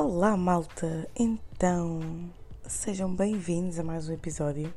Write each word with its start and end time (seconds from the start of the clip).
Olá, 0.00 0.36
malta! 0.36 1.10
Então, 1.18 2.30
sejam 2.68 3.12
bem-vindos 3.12 3.80
a 3.80 3.82
mais 3.82 4.08
um 4.08 4.12
episódio. 4.12 4.72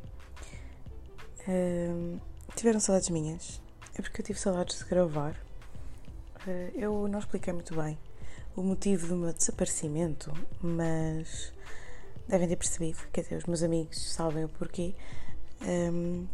Ahm, 1.47 2.17
tiveram 2.55 2.79
saudades 2.79 3.11
minhas? 3.11 3.61
É 3.95 4.01
porque 4.01 4.19
eu 4.19 4.25
tive 4.25 4.39
saudades 4.39 4.79
de 4.79 4.85
gravar. 4.85 5.39
Ah, 6.37 6.71
eu 6.73 7.07
não 7.07 7.19
expliquei 7.19 7.53
muito 7.53 7.75
bem 7.75 7.99
o 8.55 8.63
motivo 8.63 9.05
do 9.05 9.15
meu 9.15 9.31
desaparecimento, 9.31 10.33
mas 10.59 11.53
devem 12.27 12.47
ter 12.47 12.55
percebido. 12.55 12.97
Quer 13.13 13.21
dizer, 13.21 13.35
os 13.35 13.45
meus 13.45 13.61
amigos 13.61 14.13
sabem 14.13 14.45
o 14.45 14.49
porquê. 14.49 14.95
Ahm, 15.61 16.25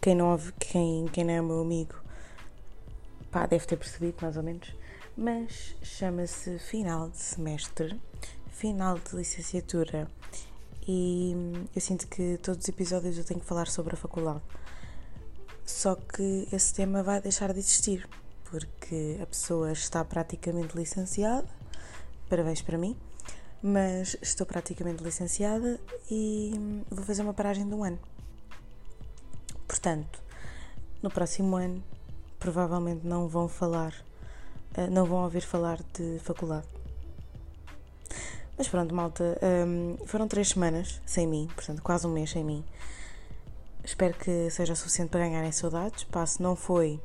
quem, 0.00 0.14
não, 0.14 0.38
quem, 0.58 1.04
quem 1.08 1.22
não 1.22 1.34
é 1.34 1.42
meu 1.42 1.60
amigo, 1.60 1.96
pá, 3.30 3.44
deve 3.44 3.66
ter 3.66 3.76
percebido 3.76 4.16
mais 4.22 4.38
ou 4.38 4.42
menos 4.42 4.74
mas 5.16 5.74
chama-se 5.82 6.58
final 6.58 7.08
de 7.08 7.18
semestre, 7.18 7.98
final 8.50 8.98
de 8.98 9.16
licenciatura 9.16 10.08
e 10.86 11.34
eu 11.74 11.80
sinto 11.80 12.06
que 12.06 12.38
todos 12.38 12.62
os 12.62 12.68
episódios 12.68 13.16
eu 13.16 13.24
tenho 13.24 13.40
que 13.40 13.46
falar 13.46 13.66
sobre 13.66 13.94
a 13.94 13.96
faculdade. 13.96 14.42
Só 15.64 15.96
que 15.96 16.46
esse 16.52 16.72
tema 16.74 17.02
vai 17.02 17.20
deixar 17.20 17.52
de 17.52 17.58
existir, 17.58 18.08
porque 18.44 19.18
a 19.20 19.26
pessoa 19.26 19.72
está 19.72 20.04
praticamente 20.04 20.76
licenciada, 20.76 21.48
parabéns 22.28 22.62
para 22.62 22.78
mim, 22.78 22.96
mas 23.62 24.16
estou 24.22 24.46
praticamente 24.46 25.02
licenciada 25.02 25.80
e 26.10 26.84
vou 26.88 27.04
fazer 27.04 27.22
uma 27.22 27.34
paragem 27.34 27.66
de 27.66 27.74
um 27.74 27.82
ano. 27.82 27.98
Portanto, 29.66 30.22
no 31.02 31.10
próximo 31.10 31.56
ano 31.56 31.82
provavelmente 32.38 33.04
não 33.04 33.26
vão 33.26 33.48
falar 33.48 33.92
não 34.90 35.04
vão 35.04 35.24
ouvir 35.24 35.42
falar 35.42 35.78
de 35.94 36.18
faculdade. 36.20 36.66
Mas 38.58 38.68
pronto, 38.68 38.94
malta, 38.94 39.38
um, 39.66 39.98
foram 40.06 40.26
três 40.26 40.48
semanas 40.48 41.00
sem 41.04 41.26
mim, 41.26 41.48
portanto, 41.54 41.82
quase 41.82 42.06
um 42.06 42.10
mês 42.10 42.30
sem 42.30 42.42
mim. 42.42 42.64
Espero 43.84 44.14
que 44.14 44.50
seja 44.50 44.74
suficiente 44.74 45.10
para 45.10 45.20
ganharem 45.20 45.52
saudades. 45.52 46.06
Se 46.26 46.42
não 46.42 46.56
foi, 46.56 47.00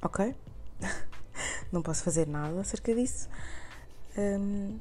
ok. 0.00 0.34
não 1.72 1.82
posso 1.82 2.02
fazer 2.02 2.26
nada 2.26 2.60
acerca 2.60 2.94
disso. 2.94 3.28
Um, 4.16 4.78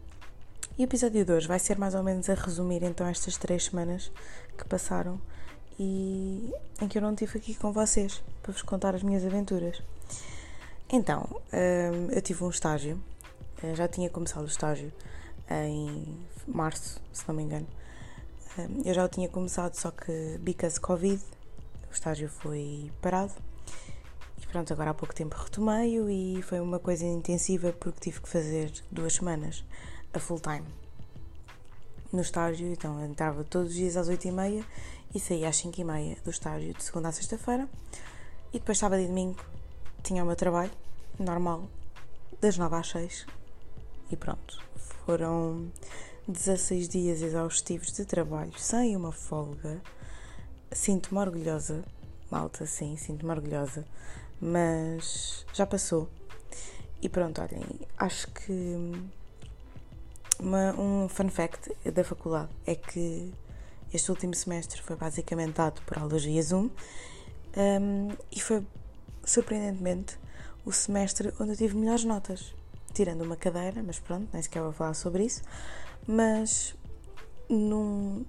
e 0.77 0.83
o 0.83 0.85
episódio 0.85 1.25
de 1.25 1.31
hoje 1.31 1.47
vai 1.47 1.59
ser 1.59 1.77
mais 1.77 1.95
ou 1.95 2.03
menos 2.03 2.29
a 2.29 2.33
resumir 2.33 2.83
então 2.83 3.05
estas 3.05 3.35
três 3.35 3.65
semanas 3.65 4.11
que 4.57 4.63
passaram 4.65 5.19
e 5.77 6.53
em 6.81 6.87
que 6.87 6.97
eu 6.97 7.01
não 7.01 7.11
estive 7.11 7.37
aqui 7.37 7.55
com 7.55 7.71
vocês 7.73 8.23
para 8.41 8.53
vos 8.53 8.61
contar 8.61 8.95
as 8.95 9.03
minhas 9.03 9.25
aventuras. 9.25 9.81
Então, 10.91 11.27
hum, 11.53 12.07
eu 12.11 12.21
tive 12.21 12.43
um 12.43 12.49
estágio, 12.49 12.99
eh, 13.61 13.75
já 13.75 13.87
tinha 13.87 14.09
começado 14.09 14.43
o 14.43 14.47
estágio 14.47 14.91
em 15.49 16.17
março, 16.47 16.99
se 17.13 17.27
não 17.27 17.35
me 17.35 17.43
engano. 17.43 17.67
Hum, 18.57 18.81
Eu 18.83 18.93
já 18.93 19.05
o 19.05 19.07
tinha 19.09 19.29
começado, 19.29 19.75
só 19.75 19.91
que 19.91 20.37
because 20.39 20.79
Covid, 20.79 21.21
o 21.89 21.93
estágio 21.93 22.27
foi 22.27 22.91
parado. 23.01 23.33
E 24.41 24.47
pronto, 24.47 24.73
agora 24.73 24.89
há 24.91 24.93
pouco 24.93 25.13
tempo 25.13 25.35
retomei-o 25.35 26.09
e 26.09 26.41
foi 26.41 26.59
uma 26.59 26.79
coisa 26.79 27.05
intensiva 27.05 27.71
porque 27.73 27.99
tive 27.99 28.21
que 28.21 28.29
fazer 28.29 28.71
duas 28.91 29.13
semanas 29.13 29.63
a 30.13 30.19
full 30.19 30.39
time 30.39 30.65
no 32.11 32.21
estágio. 32.21 32.65
Então, 32.67 33.03
entrava 33.05 33.43
todos 33.43 33.69
os 33.69 33.75
dias 33.75 33.95
às 33.95 34.09
8h30 34.09 34.63
e 35.13 35.19
saía 35.19 35.49
às 35.49 35.61
5h30 35.61 36.23
do 36.23 36.31
estágio 36.31 36.73
de 36.73 36.83
segunda 36.83 37.09
a 37.09 37.11
sexta-feira. 37.11 37.69
E 38.51 38.57
depois, 38.57 38.79
sábado 38.79 39.01
e 39.01 39.07
domingo, 39.07 39.37
tinha 40.03 40.23
o 40.23 40.25
meu 40.27 40.35
trabalho 40.35 40.71
normal, 41.19 41.67
das 42.41 42.57
9 42.57 42.75
às 42.75 42.87
6 42.89 43.25
e 44.11 44.15
pronto. 44.15 44.61
Foram 45.05 45.71
16 46.27 46.87
dias 46.87 47.21
exaustivos 47.21 47.91
de 47.91 48.05
trabalho 48.05 48.57
sem 48.57 48.95
uma 48.95 49.11
folga. 49.11 49.81
Sinto-me 50.71 51.19
orgulhosa, 51.19 51.83
malta, 52.29 52.65
sim, 52.65 52.95
sinto-me 52.95 53.31
orgulhosa, 53.31 53.85
mas 54.39 55.45
já 55.53 55.65
passou. 55.65 56.07
E 57.01 57.09
pronto, 57.09 57.41
olhem, 57.41 57.63
acho 57.97 58.27
que 58.31 58.75
uma- 60.39 60.73
um 60.79 61.09
fun 61.09 61.29
fact 61.29 61.73
da 61.91 62.03
faculdade 62.03 62.49
é 62.65 62.75
que 62.75 63.33
este 63.93 64.11
último 64.11 64.33
semestre 64.35 64.81
foi 64.81 64.95
basicamente 64.95 65.55
dado 65.55 65.81
por 65.81 65.97
aulas 65.97 66.23
via 66.23 66.41
Zoom 66.43 66.69
um, 67.57 68.09
e 68.31 68.39
foi 68.39 68.63
surpreendentemente, 69.25 70.17
o 70.65 70.71
semestre 70.71 71.33
onde 71.39 71.51
eu 71.51 71.57
tive 71.57 71.75
melhores 71.75 72.03
notas. 72.03 72.53
Tirando 72.93 73.21
uma 73.21 73.35
cadeira, 73.35 73.83
mas 73.83 73.99
pronto, 73.99 74.27
nem 74.33 74.41
sequer 74.41 74.61
vou 74.61 74.73
falar 74.73 74.93
sobre 74.93 75.25
isso. 75.25 75.41
Mas, 76.07 76.75
num, 77.47 78.25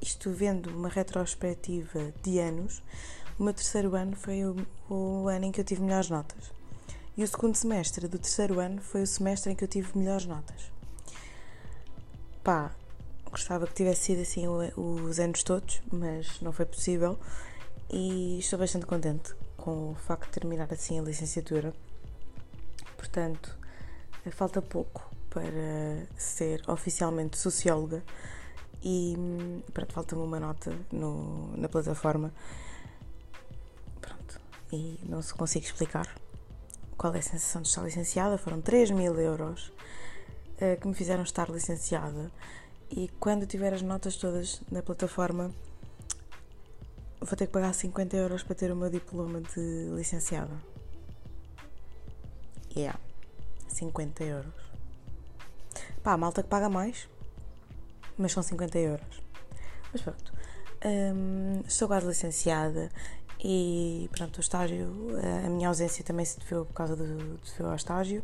isto 0.00 0.30
vendo 0.30 0.70
uma 0.70 0.88
retrospectiva 0.88 2.12
de 2.22 2.38
anos, 2.38 2.82
o 3.38 3.42
meu 3.42 3.52
terceiro 3.52 3.94
ano 3.94 4.16
foi 4.16 4.44
o, 4.44 4.56
o 4.88 5.28
ano 5.28 5.46
em 5.46 5.52
que 5.52 5.60
eu 5.60 5.64
tive 5.64 5.82
melhores 5.82 6.08
notas. 6.08 6.50
E 7.16 7.22
o 7.22 7.28
segundo 7.28 7.54
semestre 7.54 8.08
do 8.08 8.18
terceiro 8.18 8.60
ano 8.60 8.80
foi 8.80 9.02
o 9.02 9.06
semestre 9.06 9.52
em 9.52 9.56
que 9.56 9.64
eu 9.64 9.68
tive 9.68 9.96
melhores 9.98 10.26
notas. 10.26 10.70
Pá, 12.42 12.70
gostava 13.30 13.66
que 13.66 13.74
tivesse 13.74 14.04
sido 14.04 14.22
assim 14.22 14.46
os 14.76 15.18
anos 15.18 15.42
todos, 15.42 15.82
mas 15.92 16.40
não 16.40 16.52
foi 16.52 16.66
possível. 16.66 17.18
E 17.90 18.38
estou 18.38 18.58
bastante 18.58 18.86
contente 18.86 19.34
com 19.66 19.90
o 19.90 19.94
facto 19.96 20.26
de 20.26 20.38
terminar 20.38 20.72
assim 20.72 21.00
a 21.00 21.02
licenciatura. 21.02 21.74
Portanto, 22.96 23.58
falta 24.30 24.62
pouco 24.62 25.10
para 25.28 26.06
ser 26.16 26.62
oficialmente 26.70 27.36
socióloga 27.36 28.00
e 28.80 29.16
pronto, 29.74 29.92
falta-me 29.92 30.22
uma 30.22 30.38
nota 30.38 30.72
no, 30.92 31.56
na 31.56 31.68
plataforma. 31.68 32.32
Pronto, 34.00 34.40
e 34.72 35.00
não 35.02 35.20
se 35.20 35.34
consigo 35.34 35.64
explicar 35.64 36.14
qual 36.96 37.12
é 37.16 37.18
a 37.18 37.22
sensação 37.22 37.60
de 37.60 37.66
estar 37.66 37.82
licenciada. 37.82 38.38
Foram 38.38 38.60
3 38.60 38.92
mil 38.92 39.18
euros 39.18 39.72
eh, 40.60 40.76
que 40.76 40.86
me 40.86 40.94
fizeram 40.94 41.24
estar 41.24 41.50
licenciada 41.50 42.30
e 42.88 43.08
quando 43.18 43.46
tiver 43.46 43.74
as 43.74 43.82
notas 43.82 44.14
todas 44.14 44.62
na 44.70 44.80
plataforma 44.80 45.50
vou 47.20 47.36
ter 47.36 47.46
que 47.46 47.52
pagar 47.52 47.72
50 47.72 48.16
euros 48.16 48.42
para 48.42 48.54
ter 48.54 48.70
o 48.70 48.76
meu 48.76 48.90
diploma 48.90 49.40
de 49.40 49.90
licenciada. 49.94 50.52
Yeah, 52.76 52.98
50 53.68 54.24
euros. 54.24 54.54
Pá, 56.02 56.16
malta 56.16 56.42
que 56.42 56.48
paga 56.48 56.68
mais, 56.68 57.08
mas 58.18 58.32
são 58.32 58.42
50 58.42 58.78
euros. 58.78 59.22
Mas 59.92 60.02
pronto, 60.02 60.32
hum, 60.84 61.62
estou 61.66 61.88
quase 61.88 62.06
licenciada 62.06 62.90
e 63.42 64.08
pronto, 64.12 64.36
o 64.38 64.40
estágio, 64.40 64.88
a 65.44 65.48
minha 65.48 65.68
ausência 65.68 66.04
também 66.04 66.24
se 66.24 66.38
deveu 66.38 66.64
por 66.64 66.74
causa 66.74 66.96
do, 66.96 67.38
deveu 67.38 67.68
ao 67.68 67.76
estágio 67.76 68.22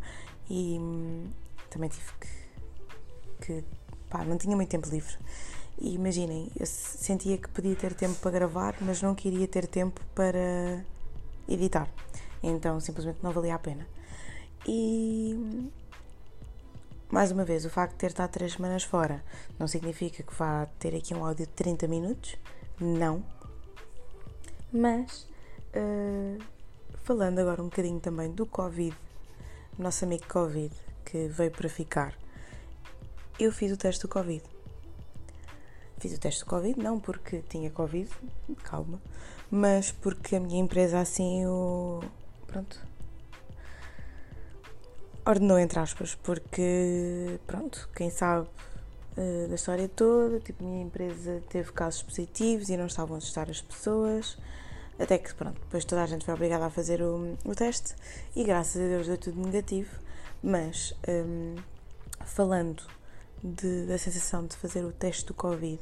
e 0.49 0.79
hum, 0.79 1.31
também 1.71 1.89
tive 1.89 2.13
que, 2.21 3.47
que, 3.47 3.65
pá, 4.11 4.25
não 4.25 4.37
tinha 4.37 4.55
muito 4.55 4.69
tempo 4.69 4.89
livre. 4.89 5.17
E 5.79 5.95
imaginem, 5.95 6.51
eu 6.59 6.67
sentia 6.67 7.37
que 7.39 7.49
podia 7.49 7.75
ter 7.75 7.95
tempo 7.95 8.19
para 8.21 8.31
gravar, 8.31 8.77
mas 8.81 9.03
não 9.03 9.15
queria 9.15 9.49
ter 9.49 9.67
tempo 9.67 10.01
para 10.15 10.85
editar. 11.49 11.89
Então 12.43 12.79
simplesmente 12.81 13.19
não 13.23 13.33
valia 13.33 13.55
a 13.55 13.59
pena. 13.59 13.87
E 14.67 15.71
mais 17.11 17.31
uma 17.31 17.45
vez, 17.45 17.65
o 17.65 17.71
facto 17.71 17.93
de 17.93 17.99
ter 17.99 18.07
estado 18.07 18.31
três 18.31 18.53
semanas 18.53 18.85
fora 18.85 19.23
não 19.59 19.67
significa 19.69 20.23
que 20.23 20.35
vá 20.35 20.67
ter 20.79 20.95
aqui 20.95 21.15
um 21.15 21.25
áudio 21.25 21.47
de 21.47 21.53
30 21.53 21.87
minutos. 21.89 22.37
Não. 22.81 23.23
Mas 24.73 25.27
eh, 25.73 26.39
falando 27.03 27.39
agora 27.39 27.63
um 27.63 27.67
bocadinho 27.67 28.01
também 28.01 28.31
do 28.31 28.47
Covid, 28.47 28.97
nosso 29.79 30.05
amigo 30.05 30.27
Covid 30.29 30.75
que 31.05 31.29
veio 31.29 31.51
para 31.51 31.69
ficar, 31.69 32.15
eu 33.39 33.53
fiz 33.53 33.73
o 33.73 33.77
teste 33.77 34.03
do 34.03 34.09
Covid. 34.09 34.43
Fiz 36.03 36.15
o 36.15 36.19
teste 36.19 36.41
do 36.41 36.47
Covid, 36.47 36.81
não 36.81 36.99
porque 36.99 37.45
tinha 37.49 37.71
Covid, 37.71 38.11
calma, 38.65 39.01
mas 39.49 39.93
porque 39.93 40.35
a 40.35 40.41
minha 40.41 40.61
empresa 40.61 40.99
assim 40.99 41.47
o. 41.47 42.01
Pronto. 42.49 42.77
Ordenou, 45.25 45.61
entre 45.61 45.79
aspas, 45.79 46.17
porque, 46.17 47.39
pronto, 47.47 47.89
quem 47.95 48.11
sabe 48.11 48.49
eh, 49.17 49.47
da 49.49 49.55
história 49.55 49.89
toda, 49.89 50.41
tipo, 50.41 50.65
a 50.65 50.67
minha 50.67 50.83
empresa 50.83 51.41
teve 51.49 51.71
casos 51.71 52.03
positivos 52.03 52.69
e 52.69 52.77
não 52.77 52.87
estavam 52.87 53.17
a 53.17 53.21
testar 53.21 53.49
as 53.49 53.61
pessoas, 53.61 54.37
até 54.99 55.19
que, 55.19 55.33
pronto, 55.35 55.61
depois 55.61 55.85
toda 55.85 56.03
a 56.03 56.07
gente 56.07 56.25
foi 56.25 56.35
obrigada 56.35 56.67
a 56.67 56.71
fazer 56.71 57.01
o, 57.01 57.39
o 57.45 57.55
teste 57.55 57.95
e 58.35 58.43
graças 58.43 58.83
a 58.83 58.89
Deus 58.89 59.07
deu 59.07 59.17
tudo 59.17 59.41
negativo, 59.41 59.97
mas 60.43 60.97
hum, 61.09 61.55
falando 62.25 62.83
de- 63.41 63.87
da 63.87 63.99
sensação 63.99 64.45
de 64.45 64.57
fazer 64.57 64.85
o 64.85 64.91
teste 64.91 65.27
do 65.27 65.35
Covid, 65.35 65.81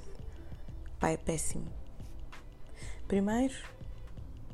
pá, 1.00 1.08
é 1.08 1.16
péssimo. 1.16 1.66
Primeiro, 3.08 3.54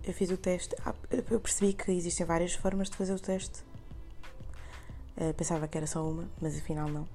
eu 0.05 0.15
fiz 0.15 0.31
o 0.31 0.37
teste, 0.37 0.75
ah, 0.87 0.95
eu 1.31 1.41
percebi 1.41 1.73
que 1.73 1.91
existem 1.91 2.25
várias 2.25 2.55
formas 2.55 2.89
de 2.89 2.97
fazer 2.97 3.13
o 3.13 3.19
teste. 3.19 3.65
Eh, 5.17 5.33
pensava 5.33 5.67
que 5.67 5.77
era 5.77 5.87
só 5.87 6.09
uma, 6.09 6.29
mas 6.41 6.57
afinal 6.57 6.89
não. 6.89 7.09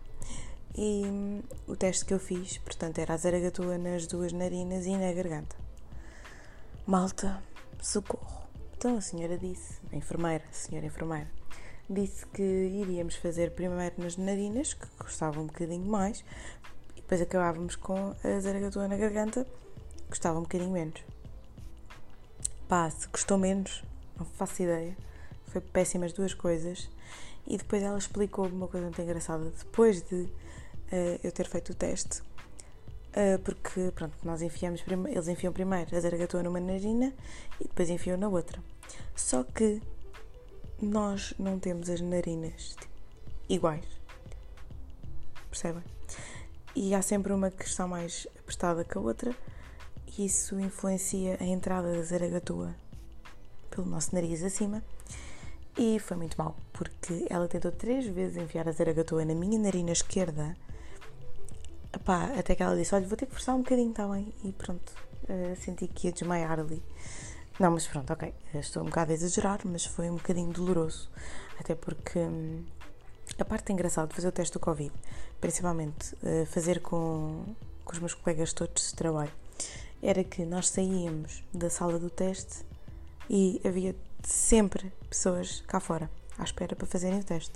E 0.75 1.03
hum, 1.05 1.41
o 1.67 1.75
teste 1.75 2.05
que 2.05 2.13
eu 2.13 2.19
fiz, 2.19 2.57
portanto, 2.57 2.99
era 2.99 3.13
a 3.13 3.17
zaragatua 3.17 3.77
nas 3.77 4.05
duas 4.07 4.33
narinas 4.33 4.85
e 4.85 4.95
na 4.95 5.11
garganta. 5.13 5.55
Malta, 6.85 7.41
socorro. 7.81 8.41
Então 8.77 8.97
a 8.97 9.01
senhora 9.01 9.37
disse, 9.37 9.79
a 9.91 9.95
enfermeira, 9.95 10.43
a 10.49 10.53
senhora 10.53 10.85
enfermeira, 10.85 11.29
disse 11.89 12.25
que 12.27 12.41
iríamos 12.41 13.15
fazer 13.15 13.51
primeiro 13.51 13.95
nas 13.97 14.17
narinas, 14.17 14.73
que 14.73 14.87
custava 14.97 15.39
um 15.39 15.45
bocadinho 15.45 15.85
mais, 15.85 16.25
depois 17.11 17.23
acabávamos 17.23 17.75
com 17.75 18.15
a 18.23 18.39
zaragatua 18.39 18.87
na 18.87 18.95
garganta, 18.95 19.45
custava 20.07 20.39
um 20.39 20.43
bocadinho 20.43 20.71
menos. 20.71 21.03
Pá, 22.69 22.89
se 22.89 23.05
custou 23.09 23.37
menos, 23.37 23.83
não 24.17 24.25
faço 24.25 24.63
ideia. 24.63 24.95
Foi 25.47 25.59
péssima 25.59 26.05
as 26.05 26.13
duas 26.13 26.33
coisas. 26.33 26.89
E 27.45 27.57
depois 27.57 27.83
ela 27.83 27.97
explicou 27.97 28.47
uma 28.47 28.65
coisa 28.65 28.85
muito 28.85 29.01
engraçada. 29.01 29.51
Depois 29.59 30.01
de 30.03 30.15
uh, 30.15 30.29
eu 31.21 31.33
ter 31.33 31.49
feito 31.49 31.73
o 31.73 31.75
teste, 31.75 32.21
uh, 32.21 33.37
porque 33.43 33.91
pronto, 33.93 34.15
nós 34.23 34.41
enfiamos 34.41 34.81
eles 34.87 35.27
enfiam 35.27 35.51
primeiro 35.51 35.93
a 35.93 35.99
zaragatua 35.99 36.43
numa 36.43 36.61
narina 36.61 37.13
e 37.59 37.65
depois 37.65 37.89
enfiam 37.89 38.15
na 38.15 38.29
outra. 38.29 38.63
Só 39.13 39.43
que 39.43 39.81
nós 40.81 41.33
não 41.37 41.59
temos 41.59 41.89
as 41.89 41.99
narinas 41.99 42.77
tipo, 42.79 42.93
iguais. 43.49 43.85
Percebem? 45.49 45.83
E 46.75 46.95
há 46.95 47.01
sempre 47.01 47.33
uma 47.33 47.51
que 47.51 47.65
está 47.65 47.85
mais 47.85 48.27
apertada 48.39 48.83
que 48.83 48.97
a 48.97 49.01
outra, 49.01 49.35
e 50.17 50.25
isso 50.25 50.59
influencia 50.59 51.37
a 51.39 51.43
entrada 51.43 51.93
da 51.93 52.01
zaragatua 52.01 52.73
pelo 53.69 53.87
nosso 53.87 54.13
nariz 54.13 54.43
acima. 54.43 54.83
E 55.77 55.99
foi 55.99 56.17
muito 56.17 56.37
mal, 56.37 56.55
porque 56.73 57.25
ela 57.29 57.47
tentou 57.47 57.71
três 57.71 58.05
vezes 58.05 58.37
enfiar 58.37 58.67
a 58.67 58.71
zaragatua 58.71 59.23
na 59.23 59.33
minha 59.33 59.57
narina 59.57 59.91
esquerda. 59.91 60.55
Epá, 61.93 62.25
até 62.37 62.55
que 62.55 62.63
ela 62.63 62.75
disse: 62.75 62.93
Olha, 62.93 63.07
vou 63.07 63.17
ter 63.17 63.25
que 63.25 63.33
forçar 63.33 63.55
um 63.55 63.59
bocadinho, 63.59 63.91
está 63.91 64.07
bem? 64.07 64.33
E 64.43 64.51
pronto, 64.51 64.93
uh, 65.23 65.55
senti 65.61 65.87
que 65.87 66.07
ia 66.07 66.13
desmaiar 66.13 66.59
ali. 66.59 66.83
Não, 67.59 67.71
mas 67.71 67.87
pronto, 67.87 68.11
ok. 68.11 68.33
Estou 68.55 68.83
um 68.83 68.87
bocado 68.87 69.11
a 69.11 69.13
exagerar, 69.13 69.59
mas 69.65 69.85
foi 69.85 70.09
um 70.09 70.15
bocadinho 70.15 70.51
doloroso. 70.51 71.09
Até 71.59 71.75
porque 71.75 72.19
hum, 72.19 72.65
a 73.41 73.45
parte 73.45 73.73
engraçada 73.73 74.07
de 74.07 74.15
fazer 74.15 74.27
o 74.27 74.31
teste 74.31 74.53
do 74.53 74.59
Covid, 74.59 74.93
principalmente 75.39 76.13
uh, 76.15 76.45
fazer 76.45 76.79
com, 76.81 77.43
com 77.83 77.93
os 77.93 77.99
meus 77.99 78.13
colegas 78.13 78.53
todos 78.53 78.89
de 78.89 78.95
trabalho, 78.95 79.31
era 80.01 80.23
que 80.23 80.45
nós 80.45 80.69
saíamos 80.69 81.43
da 81.53 81.69
sala 81.69 81.97
do 81.97 82.09
teste 82.09 82.65
e 83.29 83.61
havia 83.65 83.95
sempre 84.23 84.91
pessoas 85.09 85.61
cá 85.67 85.79
fora 85.79 86.09
à 86.37 86.43
espera 86.43 86.75
para 86.75 86.85
fazerem 86.87 87.19
o 87.19 87.23
teste. 87.23 87.53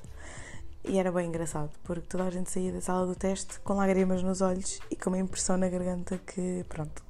E 0.83 0.99
era 0.99 1.11
bem 1.11 1.27
engraçado, 1.27 1.71
porque 1.83 2.07
toda 2.07 2.25
a 2.25 2.29
gente 2.29 2.49
saía 2.51 2.71
da 2.71 2.81
sala 2.81 3.07
do 3.07 3.15
teste 3.15 3.59
com 3.61 3.73
lágrimas 3.73 4.21
nos 4.21 4.41
olhos 4.41 4.79
e 4.91 4.95
com 4.95 5.09
uma 5.09 5.17
impressão 5.17 5.57
na 5.57 5.67
garganta 5.67 6.19
que, 6.19 6.63
pronto. 6.69 7.03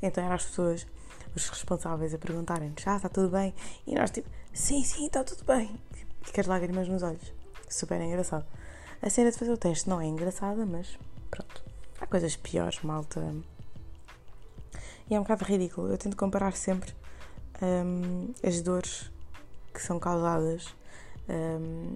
Então 0.00 0.24
eram 0.24 0.34
as 0.34 0.44
pessoas 0.44 0.86
os 1.34 1.48
responsáveis 1.48 2.14
a 2.14 2.18
perguntarem-nos: 2.18 2.86
Ah, 2.86 2.96
está 2.96 3.08
tudo 3.08 3.28
bem? 3.30 3.54
E 3.86 3.94
nós, 3.94 4.10
tipo, 4.10 4.28
sim, 4.52 4.82
sim, 4.82 5.06
está 5.06 5.22
tudo 5.22 5.44
bem. 5.44 5.78
E 6.26 6.32
com 6.32 6.40
as 6.40 6.46
lágrimas 6.46 6.88
nos 6.88 7.02
olhos. 7.02 7.39
Super 7.70 8.00
engraçado. 8.00 8.44
A 9.00 9.08
cena 9.08 9.30
de 9.30 9.38
fazer 9.38 9.52
o 9.52 9.56
teste 9.56 9.88
não 9.88 10.00
é 10.00 10.06
engraçada, 10.06 10.66
mas 10.66 10.98
pronto. 11.30 11.62
Há 12.00 12.06
coisas 12.06 12.36
piores, 12.36 12.82
malta. 12.82 13.34
E 15.08 15.14
é 15.14 15.18
um 15.18 15.22
bocado 15.22 15.44
ridículo. 15.44 15.88
Eu 15.88 15.96
tento 15.96 16.16
comparar 16.16 16.52
sempre 16.52 16.92
um, 17.62 18.32
as 18.46 18.60
dores 18.60 19.10
que 19.72 19.80
são 19.80 20.00
causadas 20.00 20.74
um, 21.28 21.94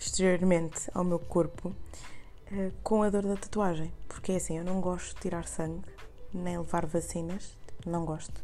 exteriormente 0.00 0.88
ao 0.94 1.02
meu 1.02 1.18
corpo 1.18 1.70
uh, 1.70 2.72
com 2.84 3.02
a 3.02 3.10
dor 3.10 3.22
da 3.24 3.36
tatuagem. 3.36 3.92
Porque 4.08 4.32
é 4.32 4.36
assim, 4.36 4.58
eu 4.58 4.64
não 4.64 4.80
gosto 4.80 5.14
de 5.16 5.22
tirar 5.22 5.46
sangue, 5.46 5.84
nem 6.32 6.56
levar 6.56 6.86
vacinas, 6.86 7.56
não 7.84 8.04
gosto. 8.04 8.40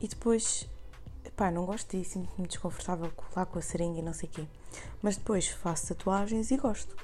E 0.00 0.08
depois, 0.08 0.68
pá, 1.36 1.52
não 1.52 1.64
gosto 1.64 1.96
disso, 1.96 2.14
sinto-me 2.14 2.48
desconfortável 2.48 3.12
lá 3.34 3.46
com 3.46 3.58
a 3.60 3.62
seringa 3.62 4.00
e 4.00 4.02
não 4.02 4.12
sei 4.12 4.28
o 4.28 4.32
quê. 4.32 4.46
Mas 5.02 5.16
depois 5.16 5.48
faço 5.48 5.88
tatuagens 5.88 6.50
e 6.50 6.56
gosto. 6.56 6.94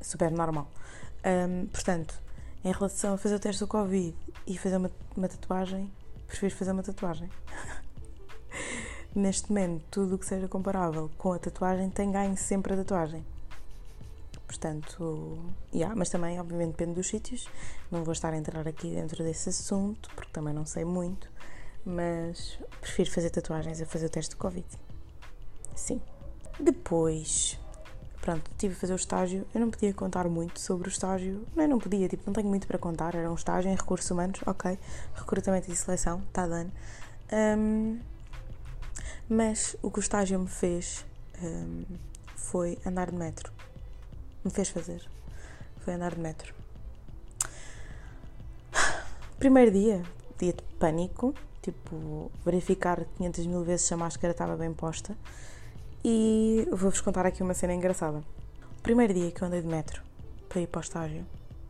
Super 0.00 0.30
normal. 0.30 0.68
Um, 1.24 1.66
portanto, 1.66 2.14
em 2.64 2.72
relação 2.72 3.14
a 3.14 3.18
fazer 3.18 3.34
o 3.34 3.40
teste 3.40 3.60
do 3.60 3.66
Covid 3.66 4.16
e 4.46 4.58
fazer 4.58 4.76
uma, 4.76 4.90
uma 5.16 5.28
tatuagem, 5.28 5.90
prefiro 6.26 6.54
fazer 6.54 6.72
uma 6.72 6.82
tatuagem. 6.82 7.30
Neste 9.14 9.50
momento, 9.50 9.84
tudo 9.90 10.14
o 10.14 10.18
que 10.18 10.26
seja 10.26 10.46
comparável 10.46 11.10
com 11.18 11.32
a 11.32 11.38
tatuagem 11.38 11.90
tem 11.90 12.12
ganho 12.12 12.36
sempre 12.36 12.72
a 12.72 12.76
tatuagem. 12.76 13.24
Portanto, 14.46 15.38
yeah, 15.72 15.94
mas 15.94 16.10
também, 16.10 16.40
obviamente, 16.40 16.72
depende 16.72 16.94
dos 16.94 17.06
sítios. 17.06 17.48
Não 17.90 18.02
vou 18.02 18.12
estar 18.12 18.32
a 18.32 18.36
entrar 18.36 18.66
aqui 18.66 18.90
dentro 18.90 19.22
desse 19.22 19.48
assunto, 19.48 20.10
porque 20.14 20.32
também 20.32 20.52
não 20.52 20.66
sei 20.66 20.84
muito. 20.84 21.30
Mas 21.84 22.58
prefiro 22.80 23.10
fazer 23.10 23.30
tatuagens 23.30 23.80
a 23.80 23.86
fazer 23.86 24.06
o 24.06 24.10
teste 24.10 24.30
de 24.30 24.36
Covid. 24.36 24.66
Sim. 25.74 26.00
Depois, 26.58 27.58
pronto, 28.20 28.50
estive 28.50 28.74
a 28.74 28.76
fazer 28.76 28.92
o 28.92 28.96
estágio. 28.96 29.46
Eu 29.54 29.60
não 29.60 29.70
podia 29.70 29.92
contar 29.94 30.28
muito 30.28 30.60
sobre 30.60 30.88
o 30.88 30.90
estágio. 30.90 31.44
Não, 31.56 31.66
não 31.66 31.78
podia, 31.78 32.08
tipo, 32.08 32.22
não 32.26 32.32
tenho 32.32 32.48
muito 32.48 32.66
para 32.66 32.78
contar. 32.78 33.14
Era 33.14 33.30
um 33.30 33.34
estágio 33.34 33.70
em 33.70 33.74
recursos 33.74 34.10
humanos, 34.10 34.40
ok. 34.46 34.78
Recrutamento 35.14 35.70
e 35.70 35.76
seleção, 35.76 36.20
está 36.28 36.46
dando. 36.46 36.72
Um, 37.32 37.98
mas 39.28 39.76
o 39.82 39.90
que 39.90 39.98
o 39.98 40.02
estágio 40.02 40.38
me 40.38 40.48
fez 40.48 41.04
um, 41.42 41.84
foi 42.34 42.78
andar 42.84 43.10
de 43.10 43.16
metro 43.16 43.52
me 44.44 44.50
fez 44.50 44.68
fazer 44.70 45.06
foi 45.80 45.94
andar 45.94 46.14
de 46.14 46.20
metro. 46.20 46.54
Primeiro 49.38 49.70
dia, 49.70 50.02
dia 50.38 50.52
de 50.52 50.62
pânico, 50.78 51.34
tipo, 51.62 52.30
verificar 52.44 53.04
500 53.16 53.46
mil 53.46 53.64
vezes 53.64 53.86
se 53.86 53.94
a 53.94 53.96
máscara 53.96 54.32
estava 54.32 54.56
bem 54.56 54.74
posta. 54.74 55.16
E 56.04 56.66
vou-vos 56.70 57.00
contar 57.00 57.26
aqui 57.26 57.42
uma 57.42 57.52
cena 57.52 57.74
engraçada. 57.74 58.24
O 58.78 58.82
primeiro 58.82 59.12
dia 59.12 59.30
que 59.30 59.42
eu 59.42 59.48
andei 59.48 59.60
de 59.60 59.68
metro 59.68 60.02
para 60.48 60.60
ir 60.60 60.66
para 60.66 60.78
o 60.78 60.82
estágio 60.82 61.26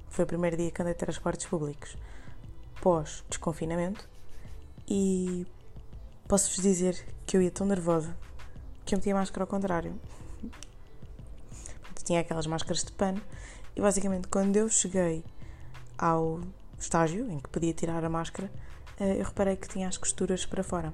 foi 0.09 0.25
o 0.25 0.29
primeiro 0.29 0.57
dia 0.57 0.71
que 0.71 0.81
andei 0.81 0.95
de 0.95 1.01
transportes 1.01 1.47
públicos 1.47 1.97
pós-desconfinamento 2.81 4.09
e 4.89 5.47
posso-vos 6.29 6.63
dizer 6.63 7.05
que 7.27 7.37
eu 7.37 7.43
ia 7.43 7.51
tão 7.51 7.67
nervosa 7.67 8.17
que 8.85 8.95
eu 8.95 8.99
meti 8.99 9.11
a 9.11 9.15
máscara 9.15 9.43
ao 9.43 9.49
contrário 9.49 9.99
tinha 12.05 12.21
aquelas 12.21 12.47
máscaras 12.47 12.83
de 12.83 12.93
pano. 12.93 13.21
E 13.77 13.81
basicamente, 13.81 14.27
quando 14.29 14.57
eu 14.57 14.69
cheguei 14.69 15.25
ao 15.97 16.41
estágio 16.79 17.31
em 17.31 17.39
que 17.39 17.49
podia 17.49 17.73
tirar 17.73 18.05
a 18.05 18.09
máscara, 18.09 18.51
eh, 18.99 19.21
eu 19.21 19.25
reparei 19.25 19.57
que 19.57 19.69
tinha 19.69 19.89
as 19.89 19.97
costuras 19.97 20.45
para 20.45 20.65
fora. 20.65 20.93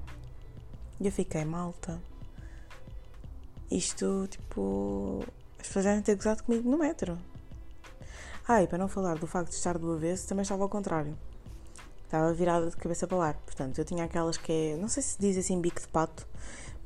E 0.99 1.05
eu 1.07 1.11
fiquei, 1.11 1.43
malta. 1.43 1.99
Isto, 3.69 4.27
tipo. 4.27 5.23
As 5.59 5.67
pessoas 5.67 5.85
devem 5.85 6.01
ter 6.01 6.15
gozado 6.15 6.43
comigo 6.43 6.69
no 6.69 6.77
metro. 6.77 7.17
Ah, 8.47 8.63
e 8.63 8.67
para 8.67 8.77
não 8.77 8.87
falar 8.87 9.15
do 9.17 9.27
facto 9.27 9.49
de 9.49 9.55
estar 9.55 9.77
do 9.77 9.91
avesso, 9.91 10.27
também 10.27 10.43
estava 10.43 10.63
ao 10.63 10.69
contrário. 10.69 11.17
Estava 12.05 12.33
virada 12.33 12.69
de 12.69 12.77
cabeça 12.77 13.05
para 13.05 13.17
o 13.17 13.21
ar. 13.21 13.33
Portanto, 13.45 13.77
eu 13.79 13.85
tinha 13.85 14.05
aquelas 14.05 14.37
que 14.37 14.51
é. 14.51 14.77
Não 14.77 14.87
sei 14.87 15.03
se 15.03 15.19
diz 15.19 15.37
assim 15.37 15.59
bico 15.59 15.81
de 15.81 15.87
pato 15.87 16.25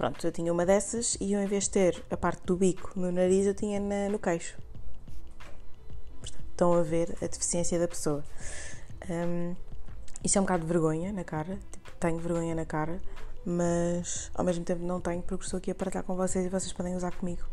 Pronto, 0.02 0.26
eu 0.26 0.32
tinha 0.32 0.52
uma 0.52 0.66
dessas 0.66 1.16
e 1.22 1.34
eu, 1.34 1.40
em 1.40 1.46
vez 1.46 1.66
de 1.66 1.70
ter 1.70 2.04
a 2.10 2.18
parte 2.18 2.44
do 2.44 2.56
bico 2.56 2.92
no 2.96 3.12
nariz, 3.12 3.46
eu 3.46 3.54
tinha 3.54 3.80
na, 3.80 4.10
no 4.10 4.18
queixo. 4.18 4.58
Portanto, 6.20 6.44
estão 6.50 6.74
a 6.74 6.82
ver 6.82 7.16
a 7.22 7.28
deficiência 7.28 7.78
da 7.78 7.88
pessoa. 7.88 8.24
Um, 9.08 9.56
isso 10.24 10.40
é 10.40 10.42
um 10.42 10.44
bocado 10.44 10.64
de 10.64 10.68
vergonha 10.68 11.14
na 11.14 11.24
cara, 11.24 11.60
tipo, 11.72 11.92
tenho 12.00 12.18
vergonha 12.18 12.56
na 12.56 12.66
cara, 12.66 13.00
mas 13.45 14.31
ao 14.33 14.45
mesmo 14.45 14.63
tempo 14.63 14.83
não 14.83 15.00
tenho 15.00 15.21
porque 15.21 15.45
estou 15.45 15.57
aqui 15.57 15.71
a 15.71 15.75
partilhar 15.75 16.03
com 16.03 16.15
vocês 16.15 16.45
e 16.45 16.50
vocês 16.50 16.71
podem 16.74 16.95
usar 16.95 17.15
comigo 17.15 17.43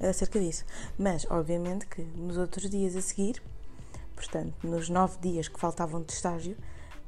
acerca 0.00 0.38
disso. 0.38 0.64
Mas, 0.98 1.26
obviamente, 1.30 1.86
que 1.86 2.02
nos 2.02 2.36
outros 2.36 2.68
dias 2.70 2.96
a 2.96 3.00
seguir, 3.00 3.42
portanto, 4.14 4.54
nos 4.62 4.88
nove 4.88 5.18
dias 5.20 5.48
que 5.48 5.58
faltavam 5.58 6.02
de 6.02 6.12
estágio, 6.12 6.56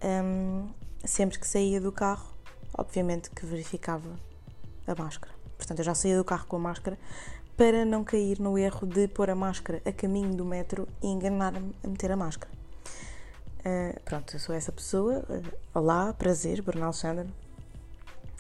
um, 0.03 0.69
sempre 1.05 1.39
que 1.39 1.47
saía 1.47 1.81
do 1.81 1.93
carro, 1.93 2.33
obviamente 2.77 3.31
que 3.31 3.45
verificava 3.45 4.11
a 4.87 4.95
máscara. 4.95 5.35
Portanto, 5.57 5.81
eu 5.81 5.85
já 5.85 5.95
saía 5.95 6.17
do 6.17 6.25
carro 6.25 6.47
com 6.47 6.57
a 6.57 6.61
máscara 6.61 6.99
para 7.57 7.85
não 7.85 8.05
cair 8.05 8.39
no 8.39 8.57
erro 8.57 8.87
de 8.87 9.09
pôr 9.09 9.31
a 9.31 9.35
máscara 9.35 9.83
a 9.85 9.93
caminho 9.93 10.35
do 10.37 10.45
metro 10.45 10.89
e 11.03 11.09
enganar-me 11.09 11.75
a 11.83 11.89
meter 11.89 12.13
a 12.13 12.17
máscara. 12.17 12.53
Uh, 13.59 14.01
pronto, 14.05 14.37
eu 14.37 14.39
sou 14.39 14.55
essa 14.55 14.71
pessoa. 14.71 15.25
Uh, 15.29 15.57
olá, 15.75 16.13
prazer, 16.13 16.63
Bruno 16.63 16.85
Alexandre. 16.85 17.29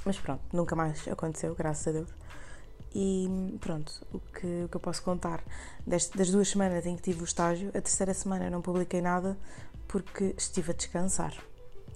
Mas 0.08 0.18
pronto, 0.18 0.40
nunca 0.54 0.74
mais 0.74 1.06
aconteceu, 1.06 1.54
graças 1.54 1.86
a 1.86 1.92
Deus. 1.92 2.08
E 2.94 3.58
pronto, 3.60 3.92
o 4.10 4.18
que, 4.18 4.64
o 4.64 4.68
que 4.70 4.74
eu 4.74 4.80
posso 4.80 5.02
contar 5.02 5.44
deste, 5.86 6.16
das 6.16 6.30
duas 6.30 6.48
semanas 6.48 6.86
em 6.86 6.96
que 6.96 7.02
tive 7.02 7.20
o 7.20 7.24
estágio, 7.24 7.68
a 7.68 7.72
terceira 7.82 8.14
semana 8.14 8.48
não 8.48 8.62
publiquei 8.62 9.02
nada 9.02 9.36
porque 9.86 10.34
estive 10.38 10.70
a 10.70 10.74
descansar. 10.74 11.34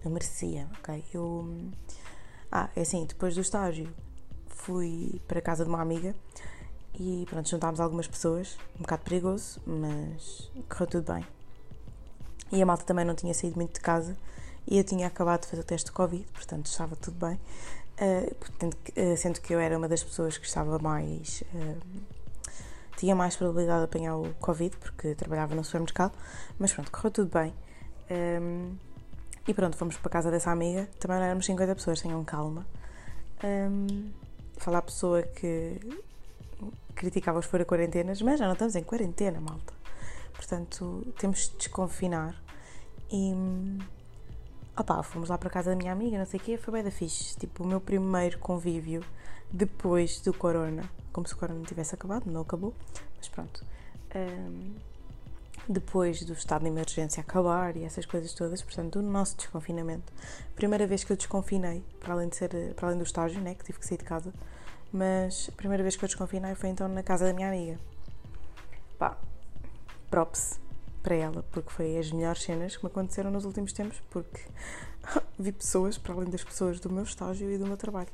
Eu 0.04 0.10
merecia, 0.10 0.68
ok? 0.78 1.02
Eu. 1.14 1.70
Ah, 2.50 2.68
é 2.76 2.82
assim, 2.82 3.06
depois 3.06 3.34
do 3.34 3.40
estágio 3.40 3.88
fui 4.46 5.18
para 5.26 5.38
a 5.38 5.42
casa 5.42 5.64
de 5.64 5.70
uma 5.70 5.80
amiga 5.80 6.14
e 6.92 7.24
pronto, 7.30 7.48
juntámos 7.48 7.80
algumas 7.80 8.06
pessoas, 8.06 8.58
um 8.76 8.82
bocado 8.82 9.04
perigoso, 9.04 9.58
mas 9.64 10.50
correu 10.68 10.86
tudo 10.86 11.14
bem. 11.14 11.26
E 12.52 12.60
a 12.60 12.66
malta 12.66 12.84
também 12.84 13.06
não 13.06 13.14
tinha 13.14 13.32
saído 13.32 13.56
muito 13.56 13.72
de 13.72 13.80
casa 13.80 14.14
e 14.66 14.76
eu 14.76 14.84
tinha 14.84 15.06
acabado 15.06 15.40
de 15.40 15.46
fazer 15.48 15.62
o 15.62 15.64
teste 15.64 15.86
de 15.86 15.92
Covid, 15.92 16.26
portanto 16.34 16.66
estava 16.66 16.94
tudo 16.94 17.16
bem. 17.26 17.40
Portanto, 18.38 18.76
uh, 18.96 19.16
sendo 19.16 19.40
que 19.40 19.54
eu 19.54 19.60
era 19.60 19.76
uma 19.76 19.88
das 19.88 20.02
pessoas 20.02 20.36
que 20.36 20.46
estava 20.46 20.78
mais. 20.78 21.42
Uh, 21.54 21.78
tinha 22.96 23.16
mais 23.16 23.34
probabilidade 23.36 23.80
de 23.80 23.84
apanhar 23.86 24.16
o 24.16 24.32
Covid, 24.34 24.76
porque 24.76 25.14
trabalhava 25.16 25.56
no 25.56 25.64
supermercado, 25.64 26.12
mas 26.56 26.72
pronto, 26.72 26.90
correu 26.92 27.10
tudo 27.10 27.30
bem. 27.36 27.52
Um, 28.40 28.76
e 29.46 29.52
pronto, 29.52 29.76
fomos 29.76 29.96
para 29.96 30.08
casa 30.08 30.30
dessa 30.30 30.52
amiga, 30.52 30.88
também 31.00 31.16
éramos 31.16 31.44
50 31.46 31.74
pessoas, 31.74 32.00
tenham 32.00 32.24
calma. 32.24 32.64
Um, 33.42 34.12
falar 34.56 34.78
a 34.78 34.82
pessoa 34.82 35.22
que 35.22 35.80
criticava 36.94 37.40
os 37.40 37.46
fora 37.46 37.64
quarentenas, 37.64 38.22
mas 38.22 38.38
já 38.38 38.46
não 38.46 38.52
estamos 38.52 38.76
em 38.76 38.84
quarentena, 38.84 39.40
malta. 39.40 39.74
Portanto, 40.34 41.04
temos 41.18 41.48
de 41.48 41.56
desconfinar 41.56 42.40
e 43.10 43.34
opá, 44.76 45.02
fomos 45.02 45.28
lá 45.28 45.38
para 45.38 45.50
casa 45.50 45.70
da 45.70 45.76
minha 45.76 45.92
amiga, 45.92 46.18
não 46.18 46.26
sei 46.26 46.40
o 46.40 46.42
quê, 46.42 46.56
foi 46.56 46.74
bem 46.74 46.84
da 46.84 46.90
fixe. 46.90 47.36
Tipo, 47.36 47.64
o 47.64 47.66
meu 47.66 47.80
primeiro 47.80 48.38
convívio 48.38 49.04
depois 49.50 50.20
do 50.20 50.32
corona. 50.32 50.82
Como 51.12 51.26
se 51.26 51.34
o 51.34 51.36
corona 51.36 51.58
não 51.58 51.66
tivesse 51.66 51.94
acabado, 51.94 52.30
não 52.30 52.40
acabou, 52.40 52.74
mas 53.18 53.28
pronto. 53.28 53.64
Um, 54.14 54.74
depois 55.68 56.22
do 56.24 56.32
estado 56.32 56.62
de 56.62 56.68
emergência 56.68 57.20
acabar 57.20 57.76
e 57.76 57.84
essas 57.84 58.04
coisas 58.04 58.32
todas, 58.32 58.62
portanto, 58.62 59.00
do 59.00 59.02
nosso 59.02 59.36
desconfinamento. 59.36 60.12
Primeira 60.56 60.86
vez 60.86 61.04
que 61.04 61.12
eu 61.12 61.16
desconfinei, 61.16 61.84
para 62.00 62.14
além, 62.14 62.28
de 62.28 62.36
ser, 62.36 62.74
para 62.74 62.88
além 62.88 62.98
do 62.98 63.04
estágio, 63.04 63.40
né, 63.40 63.54
que 63.54 63.64
tive 63.64 63.78
que 63.78 63.86
sair 63.86 63.98
de 63.98 64.04
casa, 64.04 64.32
mas 64.92 65.48
a 65.52 65.56
primeira 65.56 65.82
vez 65.82 65.96
que 65.96 66.04
eu 66.04 66.08
desconfinei 66.08 66.54
foi 66.54 66.70
então 66.70 66.88
na 66.88 67.02
casa 67.02 67.26
da 67.26 67.32
minha 67.32 67.48
amiga. 67.48 67.78
Pá, 68.98 69.16
props 70.10 70.61
para 71.02 71.14
ela, 71.16 71.44
porque 71.50 71.70
foi 71.70 71.98
as 71.98 72.10
melhores 72.12 72.42
cenas 72.42 72.76
que 72.76 72.84
me 72.84 72.90
aconteceram 72.90 73.30
nos 73.30 73.44
últimos 73.44 73.72
tempos, 73.72 74.00
porque 74.10 74.40
vi 75.38 75.52
pessoas, 75.52 75.98
para 75.98 76.14
além 76.14 76.30
das 76.30 76.44
pessoas 76.44 76.78
do 76.80 76.90
meu 76.90 77.02
estágio 77.02 77.50
e 77.50 77.58
do 77.58 77.66
meu 77.66 77.76
trabalho, 77.76 78.08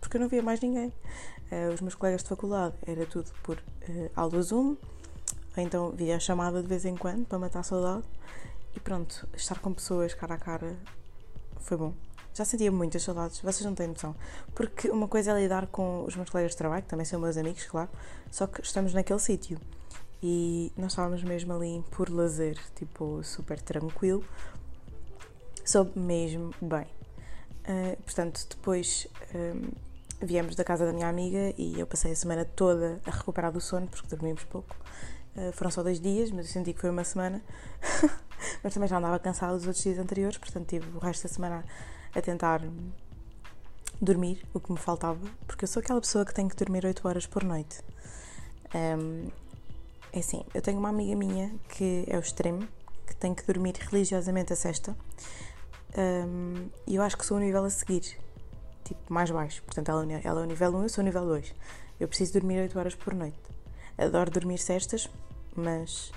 porque 0.00 0.16
eu 0.16 0.20
não 0.20 0.28
via 0.28 0.42
mais 0.42 0.60
ninguém. 0.60 0.92
Uh, 1.50 1.72
os 1.72 1.80
meus 1.80 1.94
colegas 1.94 2.22
de 2.22 2.28
faculdade 2.28 2.74
era 2.86 3.06
tudo 3.06 3.30
por 3.42 3.56
uh, 3.56 4.10
aula 4.14 4.42
Zoom, 4.42 4.76
então 5.56 5.90
via 5.90 6.16
a 6.16 6.20
chamada 6.20 6.60
de 6.60 6.68
vez 6.68 6.84
em 6.84 6.96
quando 6.96 7.24
para 7.26 7.38
matar 7.38 7.60
a 7.60 7.62
saudade, 7.62 8.04
e 8.76 8.80
pronto, 8.80 9.26
estar 9.36 9.58
com 9.60 9.72
pessoas 9.72 10.14
cara 10.14 10.34
a 10.34 10.38
cara 10.38 10.76
foi 11.58 11.76
bom. 11.76 11.94
Já 12.34 12.44
sentia 12.44 12.72
muitas 12.72 13.04
saudades, 13.04 13.38
vocês 13.40 13.64
não 13.64 13.76
têm 13.76 13.86
noção. 13.86 14.14
Porque 14.56 14.90
uma 14.90 15.06
coisa 15.06 15.30
é 15.30 15.40
lidar 15.40 15.68
com 15.68 16.04
os 16.04 16.16
meus 16.16 16.28
colegas 16.28 16.50
de 16.50 16.58
trabalho, 16.58 16.82
que 16.82 16.88
também 16.88 17.06
são 17.06 17.20
meus 17.20 17.36
amigos, 17.36 17.64
claro, 17.64 17.88
só 18.28 18.48
que 18.48 18.60
estamos 18.60 18.92
naquele 18.92 19.20
sítio 19.20 19.60
e 20.22 20.72
nós 20.76 20.92
estávamos 20.92 21.22
mesmo 21.22 21.52
ali 21.52 21.84
por 21.90 22.08
lazer, 22.08 22.58
tipo, 22.74 23.22
super 23.22 23.60
tranquilo. 23.60 24.24
Soube 25.64 25.98
mesmo 25.98 26.52
bem. 26.60 26.86
Uh, 27.66 27.96
portanto, 28.02 28.46
depois 28.48 29.06
um, 29.34 29.70
viemos 30.20 30.54
da 30.54 30.64
casa 30.64 30.84
da 30.84 30.92
minha 30.92 31.08
amiga 31.08 31.54
e 31.56 31.78
eu 31.78 31.86
passei 31.86 32.12
a 32.12 32.16
semana 32.16 32.44
toda 32.44 33.00
a 33.06 33.10
recuperar 33.10 33.52
do 33.52 33.60
sono, 33.60 33.86
porque 33.86 34.06
dormimos 34.08 34.44
pouco. 34.44 34.76
Uh, 35.36 35.52
foram 35.52 35.70
só 35.70 35.82
dois 35.82 36.00
dias, 36.00 36.30
mas 36.30 36.46
eu 36.46 36.52
senti 36.52 36.72
que 36.72 36.80
foi 36.80 36.90
uma 36.90 37.04
semana. 37.04 37.42
mas 38.62 38.74
também 38.74 38.88
já 38.88 38.98
andava 38.98 39.18
cansada 39.18 39.54
dos 39.54 39.66
outros 39.66 39.82
dias 39.82 39.98
anteriores, 39.98 40.38
portanto 40.38 40.68
tive 40.68 40.96
o 40.96 40.98
resto 40.98 41.22
da 41.24 41.28
semana 41.28 41.64
a 42.14 42.20
tentar 42.20 42.62
dormir, 44.00 44.44
o 44.52 44.60
que 44.60 44.72
me 44.72 44.78
faltava, 44.78 45.20
porque 45.46 45.64
eu 45.64 45.68
sou 45.68 45.80
aquela 45.80 46.00
pessoa 46.00 46.24
que 46.24 46.34
tem 46.34 46.48
que 46.48 46.56
dormir 46.56 46.84
8 46.84 47.06
horas 47.06 47.26
por 47.26 47.42
noite. 47.42 47.80
Um, 48.74 49.28
é 50.14 50.20
assim, 50.20 50.44
eu 50.54 50.62
tenho 50.62 50.78
uma 50.78 50.90
amiga 50.90 51.16
minha 51.16 51.52
que 51.70 52.04
é 52.06 52.16
o 52.16 52.20
extremo, 52.20 52.68
que 53.04 53.16
tem 53.16 53.34
que 53.34 53.44
dormir 53.44 53.74
religiosamente 53.76 54.52
a 54.52 54.56
sexta. 54.56 54.96
Um, 55.98 56.68
e 56.86 56.94
eu 56.94 57.02
acho 57.02 57.18
que 57.18 57.26
sou 57.26 57.36
o 57.36 57.40
nível 57.40 57.64
a 57.64 57.70
seguir, 57.70 58.16
tipo, 58.84 59.12
mais 59.12 59.28
baixo. 59.32 59.60
Portanto, 59.64 59.88
ela, 59.88 60.06
ela 60.22 60.40
é 60.40 60.44
o 60.44 60.46
nível 60.46 60.70
1, 60.76 60.82
eu 60.84 60.88
sou 60.88 61.02
o 61.02 61.04
nível 61.04 61.26
2. 61.26 61.52
Eu 61.98 62.06
preciso 62.06 62.34
dormir 62.34 62.60
8 62.60 62.78
horas 62.78 62.94
por 62.94 63.12
noite. 63.12 63.36
Adoro 63.98 64.30
dormir 64.30 64.58
cestas, 64.58 65.10
mas 65.56 66.12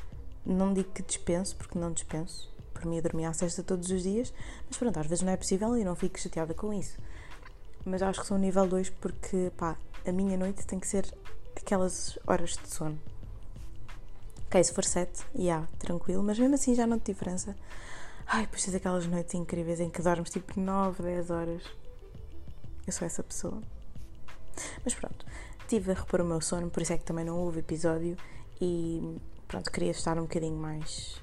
não 0.46 0.76
digo 0.76 0.92
que 0.92 1.02
dispenso, 1.02 1.56
porque 1.56 1.80
não 1.80 1.92
dispenso. 1.92 2.54
Por 2.76 2.86
mim, 2.86 2.98
eu 2.98 3.02
dormia 3.02 3.30
à 3.30 3.34
sexta 3.34 3.64
todos 3.64 3.90
os 3.90 4.04
dias, 4.04 4.32
mas 4.68 4.78
pronto, 4.78 5.00
às 5.00 5.08
vezes 5.08 5.24
não 5.24 5.34
é 5.34 5.38
possível 5.38 5.76
e 5.76 5.84
não 5.84 5.96
fico 5.96 6.20
chateada 6.20 6.54
com 6.54 6.72
isso. 6.72 7.00
Mas 7.84 8.04
acho 8.04 8.22
que 8.22 8.28
sou 8.28 8.38
o 8.38 8.40
nível 8.40 8.68
2 8.68 8.92
porque, 8.92 9.52
pá, 9.58 9.76
a 10.06 10.12
minha 10.12 10.38
noite 10.38 10.68
tem 10.68 10.80
que 10.80 10.88
ser 10.88 11.12
aquelas 11.56 12.20
horas 12.28 12.52
de 12.52 12.70
sono. 12.70 13.00
Ok, 14.48 14.64
se 14.64 14.74
for 14.74 14.86
7, 14.86 15.26
já, 15.36 15.42
yeah, 15.42 15.68
tranquilo, 15.78 16.24
mas 16.24 16.40
mesmo 16.40 16.56
assim 16.56 16.74
já 16.74 16.88
não 16.88 16.98
tem 16.98 17.14
diferença. 17.14 17.54
Ai, 18.26 18.44
depois 18.44 18.64
tens 18.64 18.76
aquelas 18.76 19.06
noites 19.06 19.34
incríveis 19.34 19.82
em 19.82 19.90
que 19.90 20.02
dormes 20.02 20.30
tipo 20.30 20.58
9, 20.58 21.04
10 21.04 21.30
horas. 21.32 21.64
Eu 22.86 22.94
sou 22.94 23.06
essa 23.06 23.22
pessoa. 23.22 23.62
Mas 24.86 24.96
pronto, 24.96 25.26
tive 25.68 25.92
a 25.92 25.96
repor 25.96 26.22
o 26.22 26.26
meu 26.26 26.40
sono, 26.40 26.70
por 26.70 26.82
isso 26.82 26.94
é 26.94 26.98
que 26.98 27.04
também 27.04 27.26
não 27.26 27.38
houve 27.38 27.60
episódio 27.60 28.16
e 28.62 29.20
pronto, 29.50 29.70
queria 29.70 29.92
estar 29.92 30.18
um 30.18 30.22
bocadinho 30.22 30.56
mais 30.56 31.22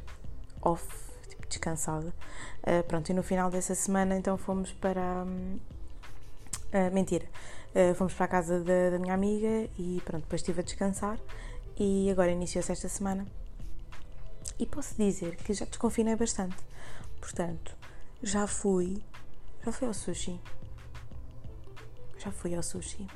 off, 0.61 0.87
tipo, 1.27 1.47
descansada. 1.47 2.15
Uh, 2.63 2.83
pronto, 2.87 3.09
e 3.09 3.15
no 3.15 3.23
final 3.23 3.51
dessa 3.51 3.75
semana 3.75 4.19
então 4.19 4.37
fomos 4.37 4.71
para. 4.73 5.25
Uh, 5.25 6.93
mentira, 6.93 7.25
uh, 7.75 7.95
fomos 7.95 8.13
para 8.13 8.27
a 8.27 8.29
casa 8.29 8.61
da, 8.61 8.91
da 8.91 8.99
minha 8.99 9.15
amiga 9.15 9.67
e 9.79 10.03
pronto, 10.05 10.25
depois 10.25 10.43
estive 10.43 10.61
a 10.61 10.65
descansar 10.65 11.19
e 11.77 12.11
agora 12.11 12.31
iniciou-se 12.31 12.73
esta 12.73 12.89
semana. 12.89 13.27
E 14.59 14.67
posso 14.67 14.95
dizer 14.97 15.37
que 15.37 15.53
já 15.53 15.65
desconfinei 15.65 16.15
bastante. 16.17 16.57
Portanto, 17.21 17.77
já 18.23 18.47
fui. 18.47 19.03
Já 19.65 19.73
fui 19.73 19.89
ao 19.89 19.95
sushi. 19.95 20.41
Já 22.19 22.31
fui 22.31 22.55
ao 22.55 22.63
sushi. 22.63 23.07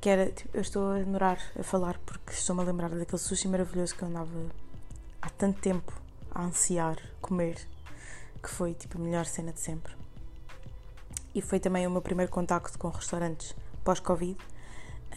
Que 0.00 0.08
era. 0.08 0.30
Tipo, 0.30 0.56
eu 0.56 0.60
estou 0.60 0.90
a 0.90 0.98
demorar 0.98 1.38
a 1.58 1.62
falar 1.62 1.98
porque 2.04 2.32
estou-me 2.32 2.62
a 2.62 2.64
lembrar 2.64 2.90
daquele 2.90 3.18
sushi 3.18 3.48
maravilhoso 3.48 3.94
que 3.94 4.02
eu 4.02 4.08
andava 4.08 4.30
há 5.22 5.30
tanto 5.30 5.60
tempo 5.60 5.92
a 6.30 6.44
ansiar 6.44 6.98
comer. 7.20 7.56
Que 8.42 8.50
foi 8.50 8.74
tipo 8.74 8.98
a 8.98 9.00
melhor 9.00 9.24
cena 9.24 9.52
de 9.52 9.60
sempre. 9.60 9.94
E 11.34 11.40
foi 11.40 11.58
também 11.58 11.86
o 11.86 11.90
meu 11.90 12.02
primeiro 12.02 12.30
contacto 12.30 12.78
com 12.78 12.88
restaurantes 12.88 13.54
pós-Covid. 13.84 14.36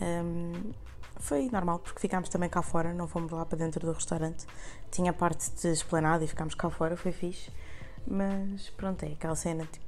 Um, 0.02 0.74
foi 1.18 1.50
normal, 1.50 1.80
porque 1.80 2.00
ficámos 2.00 2.30
também 2.30 2.50
cá 2.50 2.62
fora, 2.62 2.94
não 2.94 3.08
fomos 3.08 3.32
lá 3.32 3.46
para 3.46 3.58
dentro 3.58 3.86
do 3.86 3.94
restaurante. 3.94 4.46
Tinha 4.92 5.14
parte 5.14 5.50
de 5.52 5.70
esplanada 5.70 6.24
e 6.24 6.28
ficámos 6.28 6.56
cá 6.56 6.70
fora, 6.70 6.96
foi 6.98 7.12
fixe. 7.12 7.52
Mas 8.06 8.70
pronto, 8.72 9.04
é 9.04 9.14
aquela 9.14 9.36
cena, 9.36 9.66
tipo, 9.66 9.86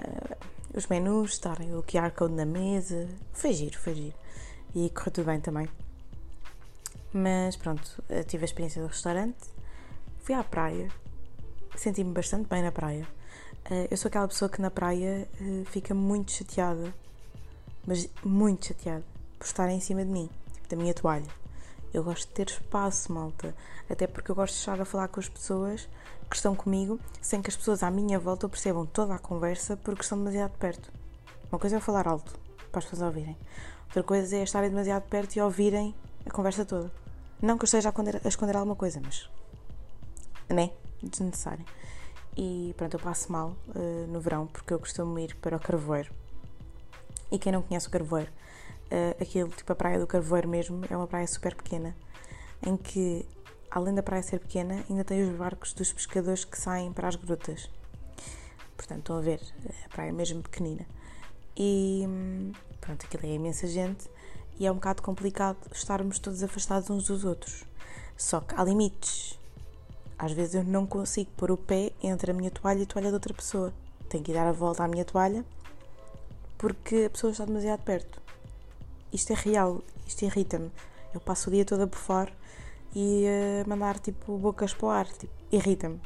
uh, 0.00 0.36
os 0.74 0.86
menus, 0.86 1.32
estarem 1.32 1.74
o 1.74 1.82
QR 1.82 2.10
Code 2.12 2.34
na 2.34 2.46
mesa. 2.46 3.08
Foi 3.32 3.52
giro, 3.52 3.78
foi 3.78 3.94
giro. 3.94 4.16
E 4.74 4.88
correu 4.90 5.12
tudo 5.12 5.26
bem 5.26 5.40
também. 5.40 5.68
Mas 7.12 7.56
pronto, 7.56 8.02
tive 8.26 8.44
a 8.44 8.46
experiência 8.46 8.82
do 8.82 8.88
restaurante. 8.88 9.50
Fui 10.20 10.34
à 10.34 10.42
praia, 10.42 10.88
senti-me 11.76 12.12
bastante 12.12 12.48
bem 12.48 12.62
na 12.62 12.72
praia. 12.72 13.06
Uh, 13.70 13.88
eu 13.90 13.96
sou 13.96 14.08
aquela 14.08 14.26
pessoa 14.28 14.48
que 14.48 14.60
na 14.60 14.70
praia 14.70 15.28
fica 15.66 15.94
muito 15.94 16.32
chateada, 16.32 16.94
mas 17.86 18.08
muito 18.24 18.66
chateada 18.66 19.13
por 19.44 19.48
estar 19.48 19.68
em 19.68 19.78
cima 19.78 20.02
de 20.02 20.10
mim, 20.10 20.30
tipo 20.54 20.68
da 20.70 20.74
minha 20.74 20.94
toalha. 20.94 21.28
Eu 21.92 22.02
gosto 22.02 22.26
de 22.28 22.32
ter 22.32 22.48
espaço, 22.48 23.12
malta. 23.12 23.54
Até 23.90 24.06
porque 24.06 24.30
eu 24.30 24.34
gosto 24.34 24.54
de 24.54 24.60
estar 24.60 24.80
a 24.80 24.86
falar 24.86 25.08
com 25.08 25.20
as 25.20 25.28
pessoas 25.28 25.86
que 26.30 26.34
estão 26.34 26.56
comigo 26.56 26.98
sem 27.20 27.42
que 27.42 27.50
as 27.50 27.56
pessoas 27.56 27.82
à 27.82 27.90
minha 27.90 28.18
volta 28.18 28.48
percebam 28.48 28.86
toda 28.86 29.14
a 29.14 29.18
conversa 29.18 29.76
porque 29.76 30.00
estão 30.00 30.16
demasiado 30.16 30.52
perto. 30.52 30.90
Uma 31.52 31.58
coisa 31.58 31.76
é 31.76 31.80
falar 31.80 32.08
alto 32.08 32.32
para 32.72 32.78
as 32.78 32.86
pessoas 32.86 33.02
ouvirem. 33.02 33.36
Outra 33.88 34.02
coisa 34.02 34.34
é 34.34 34.42
estarem 34.42 34.70
demasiado 34.70 35.02
perto 35.10 35.36
e 35.36 35.42
ouvirem 35.42 35.94
a 36.24 36.30
conversa 36.30 36.64
toda. 36.64 36.90
Não 37.42 37.58
que 37.58 37.64
eu 37.64 37.66
esteja 37.66 37.90
a 37.90 37.90
esconder, 37.90 38.22
a 38.24 38.28
esconder 38.28 38.56
alguma 38.56 38.74
coisa, 38.74 38.98
mas. 39.04 39.28
Né? 40.48 40.70
Desnecessário. 41.02 41.66
E 42.34 42.74
pronto, 42.78 42.94
eu 42.94 43.00
passo 43.00 43.30
mal 43.30 43.54
uh, 43.76 44.06
no 44.08 44.20
verão 44.20 44.46
porque 44.46 44.72
eu 44.72 44.78
costumo 44.78 45.18
ir 45.18 45.36
para 45.36 45.54
o 45.54 45.60
Carvoeiro. 45.60 46.10
E 47.30 47.38
quem 47.38 47.52
não 47.52 47.60
conhece 47.60 47.88
o 47.88 47.90
Carvoeiro 47.90 48.32
uh, 48.90 49.22
aquilo, 49.22 49.48
tipo 49.50 49.72
a 49.72 49.76
Praia 49.76 49.98
do 49.98 50.06
Carvoeiro 50.06 50.48
mesmo, 50.48 50.82
é 50.88 50.96
uma 50.96 51.06
praia 51.06 51.26
super 51.26 51.54
pequena, 51.54 51.96
em 52.64 52.76
que, 52.76 53.26
além 53.70 53.94
da 53.94 54.02
praia 54.02 54.22
ser 54.22 54.40
pequena, 54.40 54.84
ainda 54.88 55.04
tem 55.04 55.22
os 55.22 55.36
barcos 55.36 55.72
dos 55.72 55.92
pescadores 55.92 56.44
que 56.44 56.58
saem 56.58 56.92
para 56.92 57.08
as 57.08 57.16
grutas. 57.16 57.70
Portanto, 58.76 59.00
estão 59.00 59.18
a 59.18 59.20
ver, 59.20 59.40
a 59.84 59.88
praia 59.88 60.08
é 60.08 60.12
mesmo 60.12 60.42
pequenina. 60.42 60.86
E 61.56 62.04
pronto, 62.80 63.06
aquilo 63.06 63.26
é 63.26 63.34
imensa 63.34 63.66
gente 63.66 64.10
e 64.58 64.66
é 64.66 64.72
um 64.72 64.74
bocado 64.74 65.02
complicado 65.02 65.56
estarmos 65.72 66.18
todos 66.18 66.42
afastados 66.42 66.90
uns 66.90 67.04
dos 67.04 67.24
outros. 67.24 67.64
Só 68.16 68.40
que 68.40 68.54
há 68.54 68.64
limites. 68.64 69.38
Às 70.18 70.32
vezes 70.32 70.54
eu 70.54 70.64
não 70.64 70.86
consigo 70.86 71.30
pôr 71.36 71.50
o 71.50 71.56
pé 71.56 71.92
entre 72.02 72.30
a 72.30 72.34
minha 72.34 72.50
toalha 72.50 72.80
e 72.80 72.82
a 72.82 72.86
toalha 72.86 73.08
de 73.08 73.14
outra 73.14 73.34
pessoa. 73.34 73.72
Tenho 74.08 74.22
que 74.22 74.32
dar 74.32 74.46
a 74.46 74.52
volta 74.52 74.84
à 74.84 74.88
minha 74.88 75.04
toalha 75.04 75.44
porque 76.56 77.04
a 77.06 77.10
pessoa 77.10 77.30
está 77.30 77.44
demasiado 77.44 77.82
perto. 77.82 78.23
Isto 79.14 79.32
é 79.32 79.36
real, 79.36 79.82
isto 80.06 80.24
irrita-me. 80.24 80.70
Eu 81.14 81.20
passo 81.20 81.48
o 81.48 81.52
dia 81.52 81.64
todo 81.64 81.82
a 81.82 81.86
bufar 81.86 82.32
e 82.94 83.24
a 83.62 83.68
mandar 83.68 83.98
tipo 83.98 84.36
bocas 84.36 84.74
para 84.74 84.86
o 84.86 84.90
ar, 84.90 85.06
tipo, 85.06 85.32
irrita-me. 85.52 86.00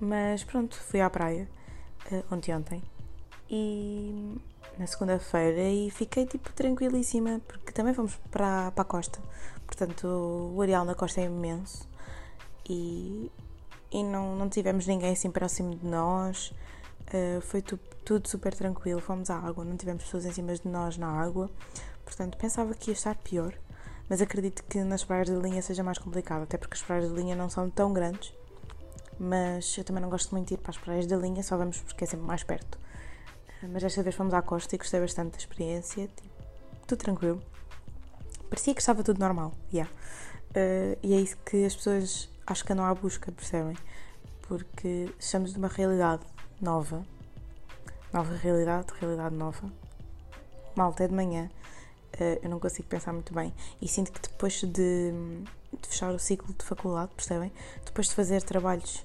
Mas 0.00 0.42
pronto, 0.44 0.76
fui 0.76 1.00
à 1.00 1.10
praia 1.10 1.46
uh, 2.10 2.34
ontem 2.34 2.54
ontem 2.54 2.82
e 3.50 4.40
na 4.78 4.86
segunda-feira 4.86 5.60
e 5.68 5.90
fiquei 5.90 6.24
tipo 6.24 6.52
tranquilíssima 6.52 7.40
porque 7.46 7.72
também 7.72 7.92
fomos 7.92 8.16
para, 8.30 8.70
para 8.70 8.82
a 8.82 8.84
costa. 8.84 9.20
Portanto, 9.66 10.06
o 10.54 10.62
areal 10.62 10.84
na 10.84 10.94
costa 10.94 11.20
é 11.20 11.24
imenso 11.24 11.86
e, 12.68 13.30
e 13.92 14.02
não, 14.02 14.36
não 14.36 14.48
tivemos 14.48 14.86
ninguém 14.86 15.12
assim 15.12 15.30
próximo 15.30 15.74
de 15.74 15.86
nós. 15.86 16.52
Uh, 17.12 17.40
foi 17.42 17.60
tu, 17.60 17.78
tudo 18.10 18.28
super 18.28 18.52
tranquilo. 18.52 19.00
Fomos 19.00 19.30
à 19.30 19.38
água, 19.38 19.64
não 19.64 19.76
tivemos 19.76 20.02
pessoas 20.02 20.24
em 20.26 20.32
cima 20.32 20.52
de 20.52 20.66
nós 20.66 20.98
na 20.98 21.06
água. 21.06 21.48
Portanto, 22.04 22.36
pensava 22.36 22.74
que 22.74 22.90
ia 22.90 22.92
estar 22.92 23.14
pior, 23.14 23.54
mas 24.08 24.20
acredito 24.20 24.64
que 24.64 24.82
nas 24.82 25.04
praias 25.04 25.28
de 25.28 25.36
linha 25.36 25.62
seja 25.62 25.84
mais 25.84 25.96
complicado, 25.96 26.42
até 26.42 26.58
porque 26.58 26.74
as 26.74 26.82
praias 26.82 27.08
de 27.08 27.14
linha 27.14 27.36
não 27.36 27.48
são 27.48 27.70
tão 27.70 27.92
grandes. 27.92 28.34
Mas 29.16 29.78
eu 29.78 29.84
também 29.84 30.02
não 30.02 30.10
gosto 30.10 30.32
muito 30.32 30.48
de 30.48 30.54
ir 30.54 30.56
para 30.56 30.70
as 30.70 30.76
praias 30.78 31.06
de 31.06 31.14
linha, 31.14 31.40
só 31.44 31.56
vamos 31.56 31.80
porque 31.82 32.02
é 32.02 32.06
sempre 32.08 32.26
mais 32.26 32.42
perto. 32.42 32.80
Mas 33.62 33.80
desta 33.80 34.02
vez 34.02 34.16
fomos 34.16 34.34
à 34.34 34.42
costa 34.42 34.74
e 34.74 34.78
gostei 34.78 34.98
bastante 34.98 35.34
da 35.34 35.38
experiência. 35.38 36.08
Tipo, 36.08 36.34
tudo 36.88 36.98
tranquilo. 36.98 37.40
Parecia 38.48 38.74
que 38.74 38.80
estava 38.80 39.04
tudo 39.04 39.20
normal, 39.20 39.52
yeah. 39.72 39.88
Uh, 40.50 40.98
e 41.00 41.14
é 41.14 41.20
isso 41.20 41.36
que 41.46 41.64
as 41.64 41.76
pessoas 41.76 42.28
acho 42.44 42.64
que 42.64 42.72
andam 42.72 42.86
à 42.86 42.92
busca, 42.92 43.30
percebem? 43.30 43.76
Porque 44.48 45.14
estamos 45.16 45.54
numa 45.54 45.68
realidade 45.68 46.24
nova. 46.60 47.06
Nova 48.12 48.34
realidade, 48.34 48.88
realidade 49.00 49.36
nova. 49.36 49.70
Malta 50.74 51.04
é 51.04 51.08
de 51.08 51.14
manhã. 51.14 51.48
Uh, 52.14 52.40
eu 52.42 52.50
não 52.50 52.58
consigo 52.58 52.88
pensar 52.88 53.12
muito 53.12 53.32
bem. 53.32 53.54
E 53.80 53.86
sinto 53.86 54.10
que 54.10 54.20
depois 54.20 54.60
de, 54.62 55.12
de 55.80 55.88
fechar 55.88 56.12
o 56.12 56.18
ciclo 56.18 56.52
de 56.52 56.64
faculdade, 56.64 57.12
percebem? 57.14 57.52
Depois 57.84 58.08
de 58.08 58.14
fazer 58.14 58.42
trabalhos 58.42 59.04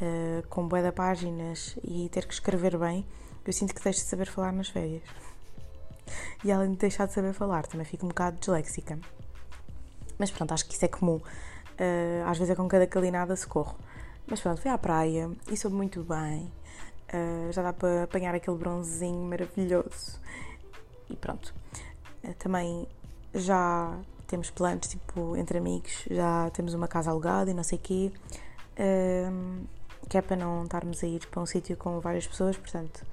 uh, 0.00 0.46
com 0.48 0.66
bué 0.66 0.82
de 0.82 0.90
páginas 0.90 1.76
e 1.84 2.08
ter 2.08 2.26
que 2.26 2.32
escrever 2.32 2.78
bem, 2.78 3.06
eu 3.46 3.52
sinto 3.52 3.74
que 3.74 3.82
deixo 3.84 4.00
de 4.00 4.06
saber 4.06 4.26
falar 4.26 4.52
nas 4.52 4.70
férias. 4.70 5.02
E 6.42 6.50
além 6.50 6.70
de 6.70 6.78
deixar 6.78 7.06
de 7.06 7.12
saber 7.12 7.34
falar, 7.34 7.66
também 7.66 7.84
fico 7.84 8.06
um 8.06 8.08
bocado 8.08 8.38
disléxica. 8.38 8.98
Mas 10.18 10.30
pronto, 10.30 10.54
acho 10.54 10.64
que 10.66 10.74
isso 10.74 10.84
é 10.84 10.88
comum. 10.88 11.16
Uh, 11.16 12.24
às 12.26 12.38
vezes 12.38 12.52
é 12.52 12.56
com 12.56 12.66
cada 12.66 12.86
calinada 12.86 13.36
socorro. 13.36 13.76
Mas 14.26 14.40
pronto, 14.40 14.62
fui 14.62 14.70
à 14.70 14.78
praia 14.78 15.30
e 15.50 15.56
soube 15.58 15.76
muito 15.76 16.02
bem. 16.02 16.50
Uh, 17.12 17.52
já 17.52 17.62
dá 17.62 17.72
para 17.72 18.04
apanhar 18.04 18.34
aquele 18.34 18.56
bronzezinho 18.56 19.22
maravilhoso. 19.28 20.20
E 21.08 21.16
pronto. 21.16 21.54
Uh, 22.24 22.34
também 22.34 22.86
já 23.34 23.96
temos 24.26 24.50
planos, 24.50 24.88
tipo, 24.88 25.36
entre 25.36 25.58
amigos, 25.58 26.04
já 26.10 26.50
temos 26.50 26.74
uma 26.74 26.88
casa 26.88 27.10
alugada 27.10 27.50
e 27.50 27.54
não 27.54 27.62
sei 27.62 27.78
o 27.78 27.80
quê. 27.80 28.12
que 30.08 30.18
é 30.18 30.22
para 30.22 30.36
não 30.36 30.64
estarmos 30.64 31.02
a 31.02 31.06
ir 31.06 31.26
para 31.26 31.40
um 31.40 31.46
sítio 31.46 31.76
com 31.76 32.00
várias 32.00 32.26
pessoas, 32.26 32.56
portanto 32.56 33.04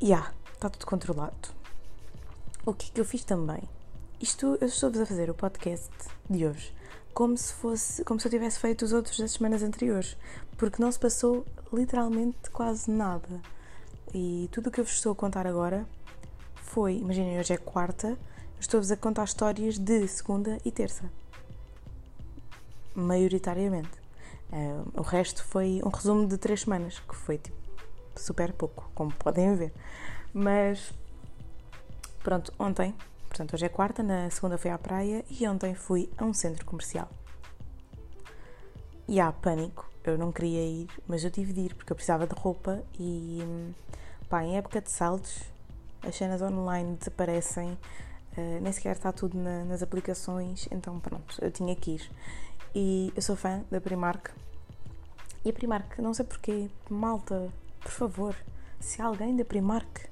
e 0.00 0.08
yeah, 0.08 0.30
está 0.52 0.68
tudo 0.68 0.86
controlado. 0.86 1.48
O 2.66 2.74
que 2.74 2.90
é 2.90 2.94
que 2.94 3.00
eu 3.00 3.04
fiz 3.04 3.24
também? 3.24 3.62
Isto 4.20 4.58
eu 4.60 4.66
estou-vos 4.66 5.00
a 5.00 5.06
fazer 5.06 5.30
o 5.30 5.34
podcast 5.34 5.90
de 6.28 6.46
hoje 6.46 6.74
como 7.16 7.34
se 7.34 7.50
fosse, 7.54 8.04
como 8.04 8.20
se 8.20 8.26
eu 8.26 8.30
tivesse 8.30 8.60
feito 8.60 8.84
os 8.84 8.92
outros 8.92 9.18
das 9.18 9.30
semanas 9.30 9.62
anteriores, 9.62 10.18
porque 10.58 10.82
não 10.82 10.92
se 10.92 10.98
passou 10.98 11.46
literalmente 11.72 12.50
quase 12.50 12.90
nada. 12.90 13.40
E 14.12 14.50
tudo 14.52 14.66
o 14.66 14.70
que 14.70 14.80
eu 14.80 14.84
vos 14.84 14.92
estou 14.92 15.12
a 15.12 15.14
contar 15.14 15.46
agora 15.46 15.86
foi, 16.56 16.98
imaginem, 16.98 17.40
hoje 17.40 17.54
é 17.54 17.56
quarta, 17.56 18.18
estou-vos 18.60 18.90
a 18.90 18.98
contar 18.98 19.24
histórias 19.24 19.78
de 19.78 20.06
segunda 20.06 20.58
e 20.62 20.70
terça. 20.70 21.10
Maioritariamente. 22.94 23.98
Uh, 24.52 25.00
o 25.00 25.02
resto 25.02 25.42
foi 25.42 25.80
um 25.82 25.88
resumo 25.88 26.28
de 26.28 26.36
três 26.36 26.60
semanas, 26.60 26.98
que 26.98 27.16
foi 27.16 27.38
tipo 27.38 27.56
super 28.14 28.52
pouco, 28.52 28.90
como 28.94 29.10
podem 29.12 29.56
ver. 29.56 29.72
Mas 30.34 30.92
pronto, 32.22 32.52
ontem, 32.58 32.94
portanto 33.36 33.52
hoje 33.52 33.66
é 33.66 33.68
quarta, 33.68 34.02
na 34.02 34.30
segunda 34.30 34.56
fui 34.56 34.70
à 34.70 34.78
praia 34.78 35.22
e 35.28 35.46
ontem 35.46 35.74
fui 35.74 36.08
a 36.16 36.24
um 36.24 36.32
centro 36.32 36.64
comercial. 36.64 37.06
E 39.06 39.20
há 39.20 39.30
pânico, 39.30 39.86
eu 40.04 40.16
não 40.16 40.32
queria 40.32 40.64
ir, 40.64 40.88
mas 41.06 41.22
eu 41.22 41.30
tive 41.30 41.52
de 41.52 41.60
ir 41.60 41.74
porque 41.74 41.92
eu 41.92 41.94
precisava 41.94 42.26
de 42.26 42.34
roupa 42.34 42.82
e 42.98 43.40
pá, 44.30 44.42
em 44.42 44.56
época 44.56 44.80
de 44.80 44.90
saldos 44.90 45.42
as 46.02 46.16
cenas 46.16 46.40
online 46.40 46.96
desaparecem, 46.96 47.72
uh, 47.72 48.60
nem 48.62 48.72
sequer 48.72 48.92
está 48.96 49.12
tudo 49.12 49.36
na, 49.36 49.64
nas 49.64 49.82
aplicações, 49.82 50.66
então 50.70 50.98
pronto, 50.98 51.36
eu 51.42 51.50
tinha 51.50 51.76
que 51.76 51.90
ir. 51.90 52.10
E 52.74 53.12
eu 53.14 53.20
sou 53.20 53.36
fã 53.36 53.62
da 53.70 53.82
Primark. 53.82 54.30
E 55.44 55.50
a 55.50 55.52
Primark, 55.52 55.98
não 55.98 56.14
sei 56.14 56.24
porquê, 56.24 56.70
malta, 56.88 57.52
por 57.80 57.90
favor, 57.90 58.34
se 58.80 59.02
alguém 59.02 59.36
da 59.36 59.44
Primark, 59.44 60.08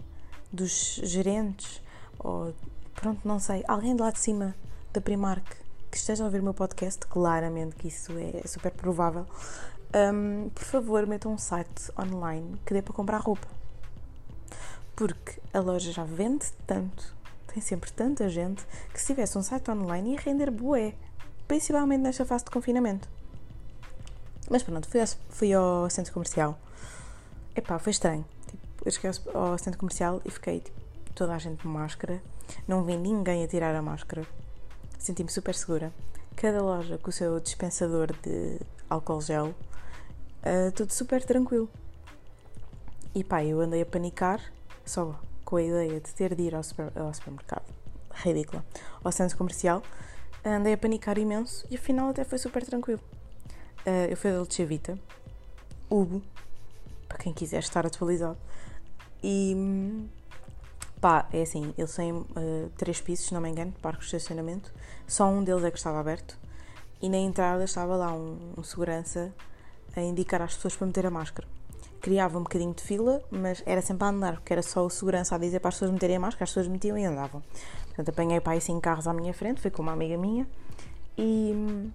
dos 0.52 1.00
gerentes, 1.02 1.82
ou 2.18 2.54
pronto, 3.04 3.28
não 3.28 3.38
sei, 3.38 3.62
alguém 3.68 3.94
de 3.94 4.00
lá 4.00 4.10
de 4.10 4.18
cima 4.18 4.54
da 4.90 4.98
Primark 4.98 5.44
que 5.90 5.98
esteja 5.98 6.24
a 6.24 6.26
ouvir 6.26 6.40
o 6.40 6.42
meu 6.42 6.54
podcast, 6.54 7.06
claramente 7.06 7.76
que 7.76 7.88
isso 7.88 8.12
é 8.16 8.48
super 8.48 8.72
provável, 8.72 9.26
um, 9.94 10.48
por 10.48 10.64
favor, 10.64 11.06
metam 11.06 11.34
um 11.34 11.36
site 11.36 11.92
online 11.98 12.58
que 12.64 12.72
dê 12.72 12.80
para 12.80 12.94
comprar 12.94 13.18
roupa. 13.18 13.46
Porque 14.96 15.38
a 15.52 15.60
loja 15.60 15.92
já 15.92 16.02
vende 16.02 16.46
tanto, 16.66 17.14
tem 17.46 17.60
sempre 17.60 17.92
tanta 17.92 18.26
gente, 18.30 18.64
que 18.90 18.98
se 18.98 19.08
tivesse 19.08 19.36
um 19.36 19.42
site 19.42 19.70
online 19.70 20.14
ia 20.14 20.20
render 20.20 20.50
bué, 20.50 20.94
principalmente 21.46 22.00
nesta 22.00 22.24
fase 22.24 22.46
de 22.46 22.50
confinamento. 22.52 23.06
Mas 24.48 24.62
pronto, 24.62 24.88
fui 24.88 25.00
ao, 25.02 25.06
fui 25.28 25.52
ao 25.52 25.90
centro 25.90 26.10
comercial 26.14 26.58
Epá, 27.54 27.78
foi 27.78 27.90
estranho. 27.90 28.24
Tipo, 28.46 28.62
eu 28.86 28.90
cheguei 28.90 29.10
ao 29.34 29.58
centro 29.58 29.78
comercial 29.78 30.22
e 30.24 30.30
fiquei 30.30 30.60
tipo, 30.60 30.80
toda 31.14 31.34
a 31.34 31.38
gente 31.38 31.60
de 31.60 31.68
máscara. 31.68 32.22
Não 32.66 32.84
vi 32.84 32.96
ninguém 32.96 33.44
a 33.44 33.48
tirar 33.48 33.74
a 33.74 33.82
máscara. 33.82 34.26
Senti-me 34.98 35.30
super 35.30 35.54
segura. 35.54 35.92
Cada 36.36 36.62
loja 36.62 36.98
com 36.98 37.10
o 37.10 37.12
seu 37.12 37.38
dispensador 37.40 38.12
de 38.22 38.60
álcool 38.88 39.20
gel. 39.20 39.54
Uh, 40.42 40.72
tudo 40.74 40.92
super 40.92 41.24
tranquilo. 41.24 41.68
E 43.14 43.22
pá, 43.22 43.44
eu 43.44 43.60
andei 43.60 43.82
a 43.82 43.86
panicar 43.86 44.40
só 44.84 45.18
com 45.44 45.56
a 45.56 45.62
ideia 45.62 46.00
de 46.00 46.12
ter 46.14 46.34
de 46.34 46.42
ir 46.42 46.54
ao, 46.54 46.62
super, 46.62 46.92
ao 46.96 47.12
supermercado. 47.12 47.64
Ridícula. 48.12 48.64
Ao 49.02 49.12
centro 49.12 49.36
comercial. 49.36 49.82
Andei 50.44 50.72
a 50.72 50.78
panicar 50.78 51.18
imenso 51.18 51.66
e 51.70 51.76
afinal 51.76 52.10
até 52.10 52.24
foi 52.24 52.38
super 52.38 52.64
tranquilo. 52.64 53.00
Uh, 53.86 54.10
eu 54.10 54.16
fui 54.16 54.30
a 54.30 54.34
Dolce 54.34 54.64
Vita. 54.64 54.98
Ubo 55.88 56.22
para 57.14 57.18
quem 57.18 57.32
quiser 57.32 57.60
estar 57.60 57.86
atualizado. 57.86 58.36
E 59.22 59.54
pá, 61.04 61.28
é 61.34 61.42
assim, 61.42 61.74
eles 61.76 61.94
têm 61.94 62.12
uh, 62.14 62.26
três 62.78 62.98
pisos, 62.98 63.26
se 63.26 63.34
não 63.34 63.40
me 63.42 63.50
engano, 63.50 63.74
parque 63.82 63.98
de 63.98 64.06
estacionamento. 64.06 64.72
Só 65.06 65.26
um 65.26 65.44
deles 65.44 65.62
é 65.62 65.70
que 65.70 65.76
estava 65.76 66.00
aberto. 66.00 66.38
E 67.02 67.10
na 67.10 67.18
entrada 67.18 67.62
estava 67.62 67.94
lá 67.94 68.10
um, 68.10 68.54
um 68.56 68.62
segurança 68.62 69.30
a 69.94 70.00
indicar 70.00 70.40
às 70.40 70.54
pessoas 70.54 70.74
para 70.74 70.86
meter 70.86 71.04
a 71.04 71.10
máscara. 71.10 71.46
Criava 72.00 72.38
um 72.38 72.42
bocadinho 72.42 72.72
de 72.72 72.82
fila, 72.82 73.22
mas 73.30 73.62
era 73.66 73.82
sempre 73.82 74.06
a 74.06 74.08
andar, 74.08 74.36
porque 74.36 74.54
era 74.54 74.62
só 74.62 74.82
o 74.82 74.88
segurança 74.88 75.34
a 75.34 75.38
dizer 75.38 75.60
para 75.60 75.68
as 75.68 75.74
pessoas 75.74 75.90
meterem 75.90 76.16
a 76.16 76.20
máscara, 76.20 76.44
as 76.44 76.48
pessoas 76.48 76.68
metiam 76.68 76.96
e 76.96 77.04
andavam. 77.04 77.42
Portanto, 77.88 78.08
apanhei 78.08 78.40
para 78.40 78.54
aí 78.54 78.60
cinco 78.62 78.80
carros 78.80 79.06
à 79.06 79.12
minha 79.12 79.34
frente, 79.34 79.60
foi 79.60 79.70
com 79.70 79.82
uma 79.82 79.92
amiga 79.92 80.16
minha 80.16 80.48
e. 81.18 81.92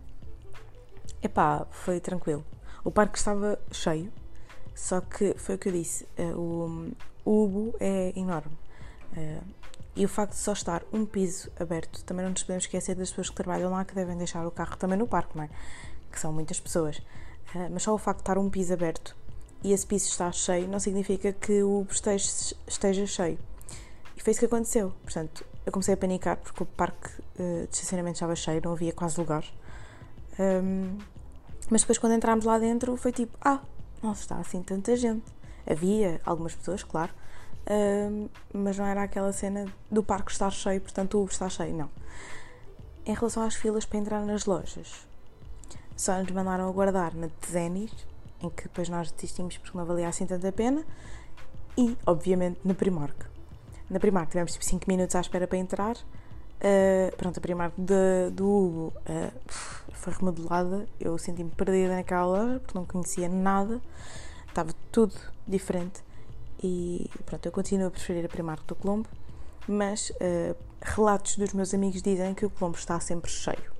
Epá, 1.23 1.65
foi 1.71 1.99
tranquilo. 1.99 2.45
O 2.83 2.91
parque 2.91 3.17
estava 3.17 3.57
cheio, 3.71 4.13
só 4.75 5.01
que 5.01 5.33
foi 5.35 5.55
o 5.55 5.57
que 5.57 5.69
eu 5.69 5.73
disse, 5.73 6.05
uh, 6.19 6.39
o, 6.39 6.91
o 7.25 7.43
Ubo 7.45 7.75
é 7.79 8.13
enorme. 8.15 8.68
Uh, 9.13 9.43
e 9.95 10.05
o 10.05 10.09
facto 10.09 10.31
de 10.31 10.39
só 10.39 10.53
estar 10.53 10.83
um 10.93 11.05
piso 11.05 11.51
aberto, 11.59 12.03
também 12.03 12.23
não 12.23 12.31
nos 12.31 12.43
podemos 12.43 12.63
esquecer 12.63 12.95
das 12.95 13.09
pessoas 13.09 13.29
que 13.29 13.35
trabalham 13.35 13.71
lá 13.71 13.83
que 13.83 13.93
devem 13.93 14.17
deixar 14.17 14.45
o 14.45 14.51
carro 14.51 14.77
também 14.77 14.97
no 14.97 15.07
parque, 15.07 15.35
não 15.35 15.43
é? 15.43 15.49
Que 16.11 16.19
são 16.19 16.31
muitas 16.31 16.59
pessoas. 16.59 16.97
Uh, 17.53 17.69
mas 17.71 17.83
só 17.83 17.93
o 17.93 17.97
facto 17.97 18.19
de 18.19 18.21
estar 18.23 18.37
um 18.37 18.49
piso 18.49 18.73
aberto 18.73 19.15
e 19.63 19.73
esse 19.73 19.85
piso 19.85 20.07
estar 20.07 20.33
cheio 20.33 20.67
não 20.67 20.79
significa 20.79 21.33
que 21.33 21.63
o 21.63 21.85
esteja, 21.89 22.55
esteja 22.67 23.05
cheio. 23.05 23.37
E 24.15 24.21
foi 24.21 24.31
isso 24.31 24.39
que 24.39 24.45
aconteceu. 24.45 24.93
Portanto, 25.03 25.45
eu 25.65 25.71
comecei 25.71 25.93
a 25.93 25.97
panicar 25.97 26.37
porque 26.37 26.63
o 26.63 26.65
parque 26.65 27.09
uh, 27.39 27.67
de 27.67 27.75
estacionamento 27.75 28.15
estava 28.15 28.35
cheio, 28.35 28.61
não 28.63 28.73
havia 28.73 28.93
quase 28.93 29.19
lugar. 29.19 29.43
Um, 30.39 30.97
mas 31.69 31.81
depois, 31.81 31.97
quando 31.97 32.13
entrámos 32.13 32.45
lá 32.45 32.57
dentro, 32.57 32.95
foi 32.95 33.11
tipo: 33.11 33.37
ah, 33.41 33.61
não 34.01 34.13
está 34.13 34.37
assim 34.37 34.63
tanta 34.63 34.95
gente. 34.95 35.25
Havia 35.69 36.19
algumas 36.25 36.55
pessoas, 36.55 36.83
claro, 36.83 37.13
mas 38.53 38.77
não 38.77 38.85
era 38.85 39.03
aquela 39.03 39.31
cena 39.31 39.65
do 39.91 40.03
parque 40.03 40.31
estar 40.31 40.49
cheio, 40.51 40.81
portanto 40.81 41.17
o 41.17 41.21
Uber 41.21 41.33
está 41.33 41.49
cheio, 41.49 41.75
não. 41.75 41.89
Em 43.05 43.13
relação 43.13 43.43
às 43.43 43.55
filas 43.55 43.85
para 43.85 43.99
entrar 43.99 44.25
nas 44.25 44.45
lojas, 44.45 45.07
só 45.95 46.17
nos 46.17 46.31
mandaram 46.31 46.67
aguardar 46.67 47.15
na 47.15 47.27
Tzenis, 47.41 47.91
em 48.41 48.49
que 48.49 48.63
depois 48.63 48.89
nós 48.89 49.11
desistimos 49.11 49.57
porque 49.57 49.77
não 49.77 49.85
valia 49.85 50.07
assim 50.07 50.25
tanta 50.25 50.51
pena, 50.51 50.83
e, 51.77 51.97
obviamente, 52.05 52.59
na 52.63 52.73
Primark. 52.73 53.25
na 53.89 53.99
Primark 53.99 54.29
tivemos 54.29 54.51
tipo 54.51 54.65
5 54.65 54.85
minutos 54.87 55.15
à 55.15 55.21
espera 55.21 55.47
para 55.47 55.57
entrar. 55.57 55.95
Uh, 55.95 57.15
pronto, 57.15 57.37
a 57.37 57.41
Primark 57.41 57.73
do 57.77 58.45
Hugo 58.45 58.93
uh, 58.97 59.31
foi 59.93 60.13
remodelada. 60.13 60.85
Eu 60.99 61.17
senti-me 61.17 61.51
perdida 61.51 61.95
naquela 61.95 62.25
loja 62.25 62.59
porque 62.59 62.77
não 62.77 62.85
conhecia 62.85 63.29
nada, 63.29 63.81
estava 64.47 64.73
tudo 64.91 65.15
diferente. 65.47 66.03
E 66.61 67.09
pronto, 67.25 67.45
eu 67.45 67.51
continuo 67.51 67.87
a 67.87 67.91
preferir 67.91 68.25
a 68.25 68.27
Primark 68.27 68.65
do 68.65 68.75
Colombo, 68.75 69.07
mas 69.67 70.09
uh, 70.09 70.55
relatos 70.81 71.37
dos 71.37 71.53
meus 71.53 71.73
amigos 71.73 72.01
dizem 72.01 72.33
que 72.33 72.45
o 72.45 72.49
Colombo 72.49 72.77
está 72.77 72.99
sempre 72.99 73.31
cheio. 73.31 73.71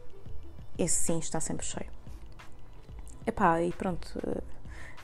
Esse 0.77 0.95
sim 0.95 1.19
está 1.19 1.41
sempre 1.41 1.65
cheio. 1.65 1.91
Epá, 3.25 3.61
e 3.61 3.71
pronto, 3.73 4.17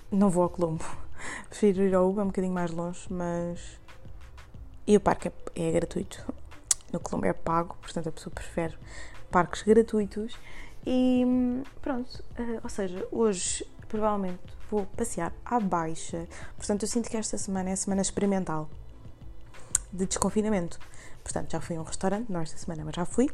não 0.10 0.30
vou 0.30 0.44
ao 0.44 0.50
Colombo. 0.50 0.86
Prefiro 1.50 1.84
ir 1.84 1.94
ao 1.94 2.10
Uber, 2.10 2.24
um 2.24 2.28
bocadinho 2.28 2.54
mais 2.54 2.72
longe, 2.72 3.06
mas. 3.10 3.80
E 4.88 4.96
o 4.96 5.00
parque 5.00 5.28
é, 5.28 5.34
é 5.56 5.72
gratuito. 5.72 6.34
No 6.94 7.00
Colombo 7.00 7.26
é 7.26 7.34
pago, 7.34 7.76
portanto 7.82 8.08
a 8.08 8.12
pessoa 8.12 8.34
prefere 8.34 8.78
parques 9.30 9.64
gratuitos. 9.64 10.38
E 10.86 11.26
pronto, 11.82 12.24
uh, 12.40 12.60
ou 12.64 12.70
seja, 12.70 13.06
hoje 13.12 13.68
provavelmente 13.90 14.55
vou 14.70 14.86
passear 14.98 15.34
à 15.44 15.60
baixa. 15.60 16.28
Portanto, 16.58 16.84
eu 16.84 16.88
sinto 16.88 17.10
que 17.10 17.18
esta 17.18 17.38
semana 17.38 17.70
é 17.70 17.74
a 17.74 17.78
semana 17.78 18.02
experimental 18.02 18.70
de 19.92 20.06
desconfinamento. 20.06 20.80
Portanto, 21.24 21.52
já 21.52 21.62
fui 21.62 21.76
a 21.76 21.82
um 21.82 21.84
restaurante, 21.84 22.32
não 22.32 22.42
esta 22.42 22.58
semana, 22.58 22.84
mas 22.86 22.96
já 22.96 23.06
fui. 23.06 23.30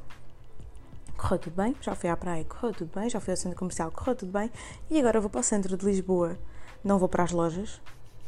Correu 1.17 1.39
tudo 1.39 1.55
bem. 1.55 1.75
Já 1.81 1.95
fui 1.95 2.09
à 2.09 2.15
praia, 2.15 2.43
correu 2.45 2.73
tudo 2.73 2.91
bem. 2.93 3.09
Já 3.09 3.19
fui 3.19 3.31
ao 3.31 3.37
centro 3.37 3.57
comercial, 3.57 3.91
correu 3.91 4.15
tudo 4.15 4.31
bem. 4.31 4.51
E 4.89 4.99
agora 4.99 5.19
vou 5.19 5.29
para 5.29 5.41
o 5.41 5.43
centro 5.43 5.75
de 5.75 5.85
Lisboa 5.85 6.37
não 6.83 6.97
vou 6.97 7.07
para 7.07 7.23
as 7.23 7.31
lojas, 7.31 7.75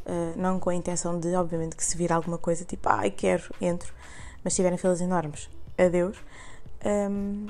uh, 0.05 0.33
não 0.39 0.59
com 0.59 0.69
a 0.69 0.75
intenção 0.75 1.19
de, 1.19 1.33
obviamente, 1.35 1.75
que 1.75 1.83
se 1.83 1.97
vir 1.97 2.11
alguma 2.11 2.37
coisa 2.37 2.63
tipo, 2.63 2.87
ai, 2.89 3.11
quero, 3.11 3.43
entro, 3.59 3.93
mas 4.43 4.53
se 4.53 4.57
tiverem 4.57 4.77
filas 4.77 5.01
enormes, 5.01 5.49
adeus. 5.77 6.17
Um, 6.85 7.47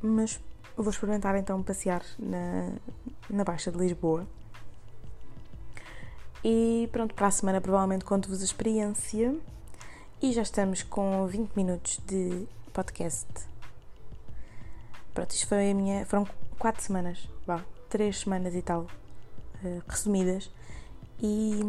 mas 0.00 0.40
vou 0.76 0.90
experimentar 0.90 1.34
então 1.36 1.62
passear 1.62 2.02
na, 2.18 2.70
na 3.28 3.44
Baixa 3.44 3.72
de 3.72 3.78
Lisboa. 3.78 4.26
E 6.44 6.88
pronto, 6.92 7.14
para 7.14 7.26
a 7.26 7.30
semana 7.30 7.60
provavelmente 7.60 8.04
conto-vos 8.04 8.40
a 8.40 8.44
experiência. 8.44 9.34
E 10.20 10.32
já 10.32 10.42
estamos 10.42 10.82
com 10.82 11.26
20 11.26 11.52
minutos 11.54 12.00
de 12.06 12.46
podcast. 12.72 13.28
Pronto, 15.14 15.30
isto 15.30 15.46
foi 15.46 15.70
a 15.70 15.74
minha. 15.74 16.06
Foram 16.06 16.26
4 16.58 16.82
semanas, 16.82 17.28
vá, 17.46 17.64
3 17.88 18.18
semanas 18.18 18.54
e 18.54 18.62
tal 18.62 18.82
uh, 19.62 19.82
resumidas 19.88 20.50
e 21.20 21.60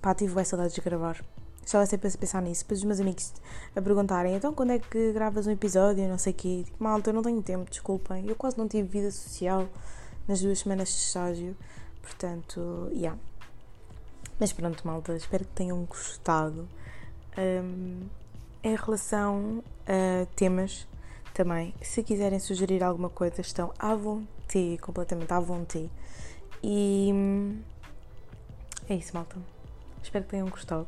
pá, 0.00 0.14
tive 0.14 0.34
bem 0.34 0.44
saudades 0.44 0.74
de 0.74 0.80
gravar. 0.80 1.24
Estava 1.64 1.84
sempre 1.84 2.08
a 2.08 2.10
pensar 2.12 2.40
nisso. 2.40 2.62
Depois 2.64 2.80
os 2.80 2.84
meus 2.84 3.00
amigos 3.00 3.32
a 3.76 3.82
perguntarem: 3.82 4.34
então 4.34 4.54
quando 4.54 4.72
é 4.72 4.78
que 4.78 5.12
gravas 5.12 5.46
um 5.46 5.50
episódio? 5.50 6.08
Não 6.08 6.18
sei 6.18 6.32
o 6.32 6.36
quê. 6.36 6.62
Tipo, 6.64 6.82
malta, 6.82 7.10
eu 7.10 7.14
não 7.14 7.22
tenho 7.22 7.42
tempo, 7.42 7.68
desculpem. 7.68 8.26
Eu 8.26 8.36
quase 8.36 8.56
não 8.56 8.66
tive 8.66 8.88
vida 8.88 9.10
social 9.10 9.68
nas 10.26 10.40
duas 10.40 10.60
semanas 10.60 10.88
de 10.88 10.94
estágio. 10.94 11.56
Portanto, 12.00 12.88
yeah. 12.92 13.18
Mas 14.38 14.52
pronto, 14.52 14.86
malta, 14.86 15.14
espero 15.16 15.44
que 15.44 15.52
tenham 15.52 15.84
gostado. 15.84 16.68
Um, 17.36 18.06
em 18.62 18.76
relação 18.76 19.62
a 19.86 20.26
temas, 20.34 20.86
também, 21.34 21.74
se 21.80 22.02
quiserem 22.02 22.38
sugerir 22.38 22.82
alguma 22.82 23.08
coisa, 23.08 23.40
estão 23.40 23.72
à 23.78 23.94
vontade, 23.94 24.78
completamente 24.80 25.32
à 25.32 25.40
vontade. 25.40 25.90
E 26.62 27.12
é 28.88 28.94
isso, 28.94 29.14
malta. 29.14 29.36
Espero 30.02 30.24
que 30.24 30.30
tenham 30.30 30.48
gostado. 30.48 30.86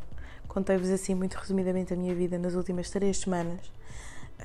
Contei-vos 0.48 0.90
assim 0.90 1.14
muito 1.14 1.34
resumidamente 1.34 1.92
a 1.92 1.96
minha 1.96 2.14
vida 2.14 2.38
nas 2.38 2.54
últimas 2.54 2.90
três 2.90 3.18
semanas. 3.18 3.60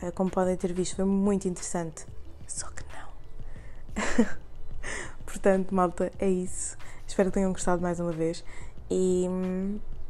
Uh, 0.02 0.12
como 0.14 0.30
podem 0.30 0.56
ter 0.56 0.74
visto, 0.74 0.96
foi 0.96 1.06
muito 1.06 1.48
interessante. 1.48 2.06
Só 2.48 2.68
que 2.68 2.84
não. 2.94 4.36
Portanto, 5.26 5.74
malta, 5.74 6.12
é 6.20 6.30
isso. 6.30 6.78
Espero 7.08 7.30
que 7.30 7.36
tenham 7.36 7.52
gostado 7.52 7.82
mais 7.82 8.00
uma 8.00 8.12
vez. 8.12 8.44
E 8.90 9.26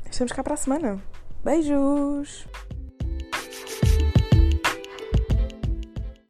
estamos 0.10 0.32
cá 0.34 0.44
para 0.44 0.54
a 0.54 0.58
semana. 0.58 1.02
Beijos! 1.44 2.48